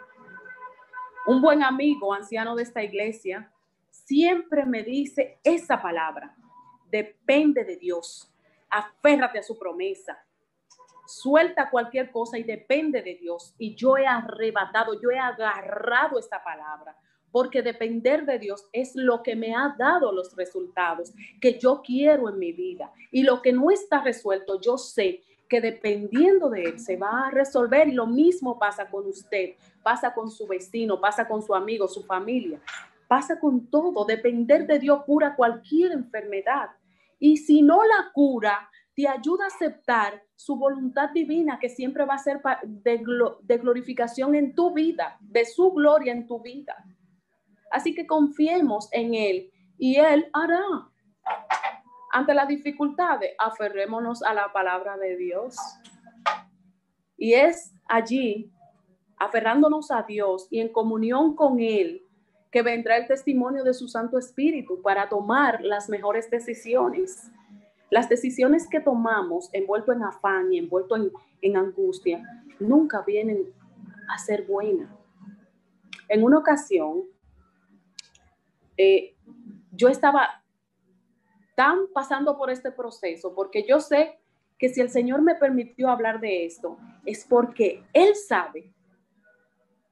Un 1.28 1.40
buen 1.40 1.62
amigo, 1.62 2.12
anciano 2.12 2.56
de 2.56 2.64
esta 2.64 2.82
iglesia, 2.82 3.48
siempre 3.92 4.66
me 4.66 4.82
dice 4.82 5.38
esa 5.44 5.80
palabra, 5.80 6.34
depende 6.90 7.62
de 7.62 7.76
Dios, 7.76 8.28
aférrate 8.68 9.38
a 9.38 9.44
su 9.44 9.56
promesa, 9.56 10.18
suelta 11.06 11.70
cualquier 11.70 12.10
cosa 12.10 12.36
y 12.36 12.42
depende 12.42 13.00
de 13.00 13.14
Dios. 13.14 13.54
Y 13.56 13.76
yo 13.76 13.96
he 13.96 14.08
arrebatado, 14.08 15.00
yo 15.00 15.12
he 15.12 15.18
agarrado 15.20 16.18
esta 16.18 16.42
palabra, 16.42 16.96
porque 17.34 17.62
depender 17.62 18.26
de 18.26 18.38
Dios 18.38 18.68
es 18.72 18.94
lo 18.94 19.24
que 19.24 19.34
me 19.34 19.56
ha 19.56 19.74
dado 19.76 20.12
los 20.12 20.36
resultados 20.36 21.12
que 21.40 21.58
yo 21.58 21.82
quiero 21.84 22.28
en 22.28 22.38
mi 22.38 22.52
vida. 22.52 22.92
Y 23.10 23.24
lo 23.24 23.42
que 23.42 23.52
no 23.52 23.72
está 23.72 24.04
resuelto, 24.04 24.60
yo 24.60 24.78
sé 24.78 25.20
que 25.48 25.60
dependiendo 25.60 26.48
de 26.48 26.62
Él 26.62 26.78
se 26.78 26.96
va 26.96 27.26
a 27.26 27.30
resolver. 27.32 27.88
Y 27.88 27.90
lo 27.90 28.06
mismo 28.06 28.56
pasa 28.56 28.88
con 28.88 29.08
usted, 29.08 29.54
pasa 29.82 30.14
con 30.14 30.30
su 30.30 30.46
vecino, 30.46 31.00
pasa 31.00 31.26
con 31.26 31.42
su 31.42 31.56
amigo, 31.56 31.88
su 31.88 32.04
familia, 32.04 32.60
pasa 33.08 33.40
con 33.40 33.66
todo. 33.66 34.04
Depender 34.04 34.64
de 34.68 34.78
Dios 34.78 35.02
cura 35.04 35.34
cualquier 35.34 35.90
enfermedad. 35.90 36.70
Y 37.18 37.38
si 37.38 37.62
no 37.62 37.82
la 37.82 38.12
cura, 38.12 38.70
te 38.94 39.08
ayuda 39.08 39.46
a 39.46 39.48
aceptar 39.48 40.22
su 40.36 40.54
voluntad 40.54 41.10
divina 41.10 41.58
que 41.58 41.68
siempre 41.68 42.04
va 42.04 42.14
a 42.14 42.18
ser 42.18 42.40
de, 42.62 43.58
glorificación 43.58 44.36
en 44.36 44.54
tu 44.54 44.72
vida, 44.72 45.18
de 45.20 45.44
su 45.44 45.72
gloria 45.72 46.12
en 46.12 46.28
tu 46.28 46.38
vida. 46.38 46.76
Así 47.74 47.92
que 47.92 48.06
confiemos 48.06 48.88
en 48.92 49.14
Él 49.14 49.50
y 49.78 49.96
Él 49.96 50.30
hará. 50.32 50.62
Ante 52.12 52.32
las 52.32 52.46
dificultades, 52.46 53.32
aferrémonos 53.36 54.22
a 54.22 54.32
la 54.32 54.52
palabra 54.52 54.96
de 54.96 55.16
Dios. 55.16 55.56
Y 57.16 57.32
es 57.34 57.74
allí, 57.88 58.48
aferrándonos 59.16 59.90
a 59.90 60.02
Dios 60.02 60.46
y 60.52 60.60
en 60.60 60.68
comunión 60.68 61.34
con 61.34 61.58
Él, 61.58 62.04
que 62.52 62.62
vendrá 62.62 62.96
el 62.96 63.08
testimonio 63.08 63.64
de 63.64 63.74
su 63.74 63.88
Santo 63.88 64.18
Espíritu 64.18 64.80
para 64.80 65.08
tomar 65.08 65.60
las 65.60 65.88
mejores 65.88 66.30
decisiones. 66.30 67.28
Las 67.90 68.08
decisiones 68.08 68.68
que 68.68 68.78
tomamos 68.78 69.50
envuelto 69.52 69.90
en 69.90 70.04
afán 70.04 70.52
y 70.52 70.58
envuelto 70.58 70.94
en, 71.42 71.56
angustia 71.56 72.22
nunca 72.60 73.02
vienen 73.02 73.52
a 74.08 74.18
ser 74.18 74.46
buenas. 74.46 74.88
En 76.08 76.22
una 76.22 76.38
ocasión, 76.38 77.12
eh, 78.76 79.14
yo 79.72 79.88
estaba 79.88 80.42
tan 81.54 81.88
pasando 81.92 82.36
por 82.36 82.50
este 82.50 82.70
proceso 82.72 83.34
porque 83.34 83.64
yo 83.66 83.80
sé 83.80 84.18
que 84.58 84.68
si 84.68 84.80
el 84.80 84.90
Señor 84.90 85.22
me 85.22 85.34
permitió 85.34 85.88
hablar 85.88 86.20
de 86.20 86.46
esto 86.46 86.78
es 87.04 87.24
porque 87.24 87.84
Él 87.92 88.14
sabe 88.14 88.72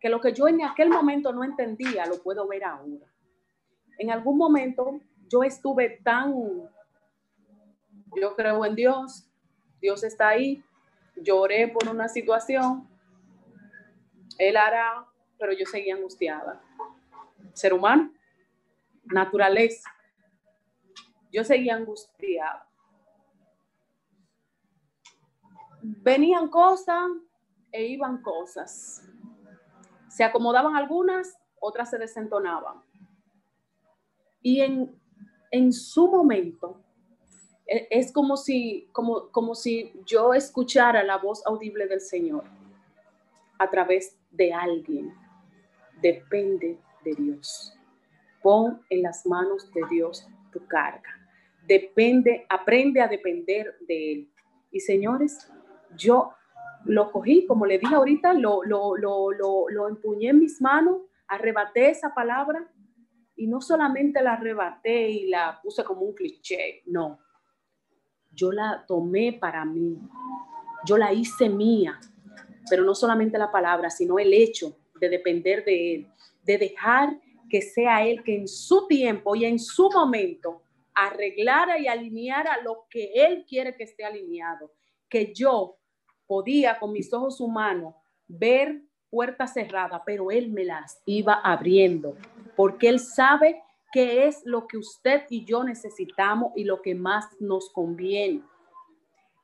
que 0.01 0.09
lo 0.09 0.21
que 0.21 0.33
yo 0.33 0.49
en 0.49 0.65
aquel 0.65 0.89
momento 0.89 1.33
no 1.33 1.45
entendía 1.45 2.07
lo 2.07 2.21
puedo 2.23 2.47
ver 2.49 2.65
ahora. 2.65 3.07
En 3.99 4.11
algún 4.11 4.37
momento 4.37 5.01
yo 5.29 5.45
estuve 5.45 6.01
tan, 6.03 6.35
yo 8.17 8.35
creo 8.35 8.65
en 8.65 8.75
Dios, 8.75 9.29
Dios 9.81 10.03
está 10.03 10.29
ahí, 10.29 10.63
lloré 11.17 11.69
por 11.69 11.89
una 11.89 12.09
situación, 12.09 12.89
Él 14.39 14.57
hará, 14.57 15.07
pero 15.39 15.53
yo 15.53 15.67
seguía 15.67 15.95
angustiada. 15.95 16.61
Ser 17.53 17.73
humano, 17.73 18.13
naturaleza. 19.05 19.91
Yo 21.33 21.45
seguía 21.45 21.77
angustiada. 21.77 22.69
Venían 25.83 26.49
cosas 26.49 27.11
e 27.73 27.87
iban 27.87 28.23
cosas. 28.23 29.03
Se 30.09 30.23
acomodaban 30.23 30.77
algunas, 30.77 31.39
otras 31.59 31.91
se 31.91 31.99
desentonaban. 31.99 32.83
Y 34.43 34.61
en, 34.61 35.01
en 35.51 35.73
su 35.73 36.09
momento, 36.09 36.83
e, 37.67 37.89
es 37.91 38.13
como 38.13 38.37
si, 38.37 38.89
como, 38.93 39.31
como 39.31 39.55
si 39.55 39.93
yo 40.05 40.35
escuchara 40.35 41.03
la 41.03 41.17
voz 41.17 41.45
audible 41.47 41.87
del 41.87 42.01
Señor 42.01 42.45
a 43.59 43.71
través 43.71 44.19
de 44.31 44.53
alguien. 44.53 45.15
Depende 46.01 46.79
de 47.05 47.15
Dios. 47.15 47.79
Pon 48.43 48.83
en 48.91 49.03
las 49.03 49.27
manos 49.27 49.71
de 49.73 49.83
Dios 49.91 50.27
tu 50.53 50.67
carga. 50.67 51.19
Depende, 51.67 52.45
aprende 52.49 53.01
a 53.01 53.09
depender 53.09 53.77
de 53.87 54.13
Él. 54.13 54.33
Y 54.71 54.81
señores, 54.81 55.51
yo 55.97 56.33
lo 56.85 57.13
cogí, 57.13 57.47
como 57.47 57.67
le 57.67 57.79
dije 57.79 57.95
ahorita, 57.95 58.33
lo, 58.35 58.65
lo, 58.65 58.97
lo, 58.97 59.31
lo, 59.69 59.89
empuñé 59.89 60.31
en 60.31 60.41
mis 60.41 60.61
manos, 60.61 61.03
arrebaté 61.29 61.91
esa 61.91 62.15
palabra 62.15 62.69
y 63.37 63.47
no 63.47 63.61
solamente 63.61 64.23
la 64.23 64.35
arrebaté 64.35 65.11
y 65.11 65.29
la 65.29 65.61
puse 65.63 65.85
como 65.85 66.03
un 66.03 66.15
cliché, 66.15 66.83
no. 66.87 67.19
Yo 68.31 68.51
la 68.51 68.85
tomé 68.87 69.35
para 69.35 69.65
mí, 69.65 69.99
yo 70.85 70.97
la 70.97 71.13
hice 71.13 71.49
mía, 71.49 72.01
pero 72.69 72.83
no 72.85 72.95
solamente 72.95 73.39
la 73.39 73.51
palabra, 73.51 73.91
sino 73.91 74.19
el 74.19 74.33
hecho 74.33 74.77
de 74.99 75.09
depender 75.09 75.65
de 75.65 75.95
Él, 75.95 76.09
de 76.45 76.59
dejar 76.59 77.21
que 77.53 77.61
sea 77.61 78.03
Él 78.03 78.23
que 78.25 78.35
en 78.35 78.49
su 78.49 78.87
tiempo 78.87 79.37
y 79.37 79.45
en 79.45 79.59
su 79.59 79.91
momento 79.91 80.63
arreglara 80.95 81.79
y 81.79 81.87
alineara 81.87 82.63
lo 82.63 82.87
que 82.89 83.13
Él 83.15 83.45
quiere 83.47 83.77
que 83.77 83.85
esté 83.85 84.07
alineado, 84.07 84.73
que 85.07 85.35
yo 85.35 85.77
podía 86.27 86.79
con 86.79 86.93
mis 86.93 87.13
ojos 87.13 87.43
humanos 87.43 87.95
ver 88.27 88.81
puertas 89.11 89.53
cerradas, 89.53 90.01
pero 90.07 90.31
Él 90.31 90.51
me 90.51 90.65
las 90.65 91.03
iba 91.05 91.35
abriendo, 91.45 92.17
porque 92.57 92.89
Él 92.89 92.99
sabe 92.99 93.63
qué 93.93 94.27
es 94.27 94.41
lo 94.47 94.67
que 94.67 94.79
usted 94.79 95.25
y 95.29 95.45
yo 95.45 95.63
necesitamos 95.63 96.53
y 96.57 96.65
lo 96.65 96.81
que 96.81 96.95
más 96.95 97.27
nos 97.39 97.69
conviene. 97.69 98.43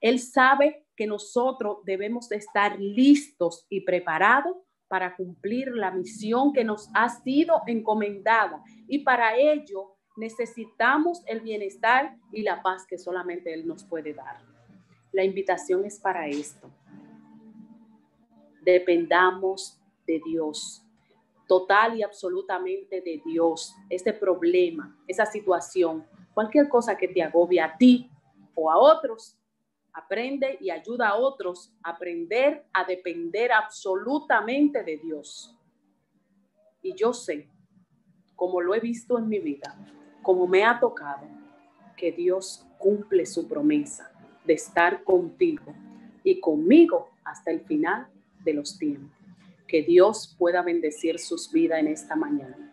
Él 0.01 0.18
sabe 0.18 0.87
que 0.97 1.07
nosotros 1.07 1.81
debemos 1.85 2.33
estar 2.33 2.81
listos 2.81 3.66
y 3.68 3.83
preparados 3.83 4.57
para 4.88 5.14
cumplir 5.14 5.68
la 5.68 5.90
misión 5.90 6.53
que 6.53 6.64
nos 6.64 6.90
ha 6.94 7.09
sido 7.09 7.62
encomendada. 7.66 8.62
Y 8.88 9.01
para 9.01 9.37
ello 9.37 9.94
necesitamos 10.16 11.22
el 11.27 11.40
bienestar 11.40 12.16
y 12.33 12.42
la 12.42 12.62
paz 12.62 12.87
que 12.87 12.98
solamente 12.98 13.55
Él 13.55 13.66
nos 13.66 13.85
puede 13.85 14.14
dar. 14.14 14.38
La 15.12 15.24
invitación 15.24 15.85
es 15.85 16.01
para 16.01 16.27
esto. 16.27 16.70
Dependamos 18.62 19.81
de 20.07 20.20
Dios, 20.24 20.85
total 21.46 21.96
y 21.96 22.03
absolutamente 22.03 23.01
de 23.01 23.22
Dios. 23.24 23.74
Este 23.88 24.12
problema, 24.12 24.98
esa 25.07 25.24
situación, 25.24 26.05
cualquier 26.35 26.68
cosa 26.68 26.96
que 26.96 27.09
te 27.09 27.22
agobie 27.22 27.61
a 27.61 27.77
ti 27.77 28.11
o 28.55 28.70
a 28.70 28.77
otros, 28.77 29.38
aprende 29.99 30.59
y 30.61 30.71
ayuda 30.71 31.09
a 31.09 31.17
otros 31.17 31.73
a 31.83 31.91
aprender 31.91 32.65
a 32.73 32.85
depender 32.85 33.51
absolutamente 33.53 34.83
de 34.85 34.97
Dios. 34.97 35.55
Y 36.83 36.95
yo 36.95 37.13
sé, 37.13 37.49
como 38.37 38.61
lo 38.61 38.75
he 38.75 38.81
visto 38.81 39.19
en 39.19 39.29
mi 39.29 39.41
vida, 39.41 39.77
como 40.23 40.47
me 40.47 40.65
ha 40.65 40.79
tocado, 40.79 41.27
que 41.97 42.13
Dios 42.13 42.65
cumple 42.79 43.27
su 43.27 43.49
promesa 43.49 44.13
de 44.45 44.55
estar 44.55 45.03
contigo 45.03 45.75
y 46.23 46.39
conmigo 46.39 47.11
hasta 47.25 47.51
el 47.51 47.61
final 47.63 48.07
de 48.45 48.55
los 48.55 48.79
tiempos. 48.79 49.11
Que 49.67 49.83
Dios 49.83 50.37
pueda 50.39 50.63
bendecir 50.63 51.19
sus 51.19 51.51
vidas 51.51 51.81
en 51.81 51.89
esta 51.89 52.15
mañana. 52.15 52.67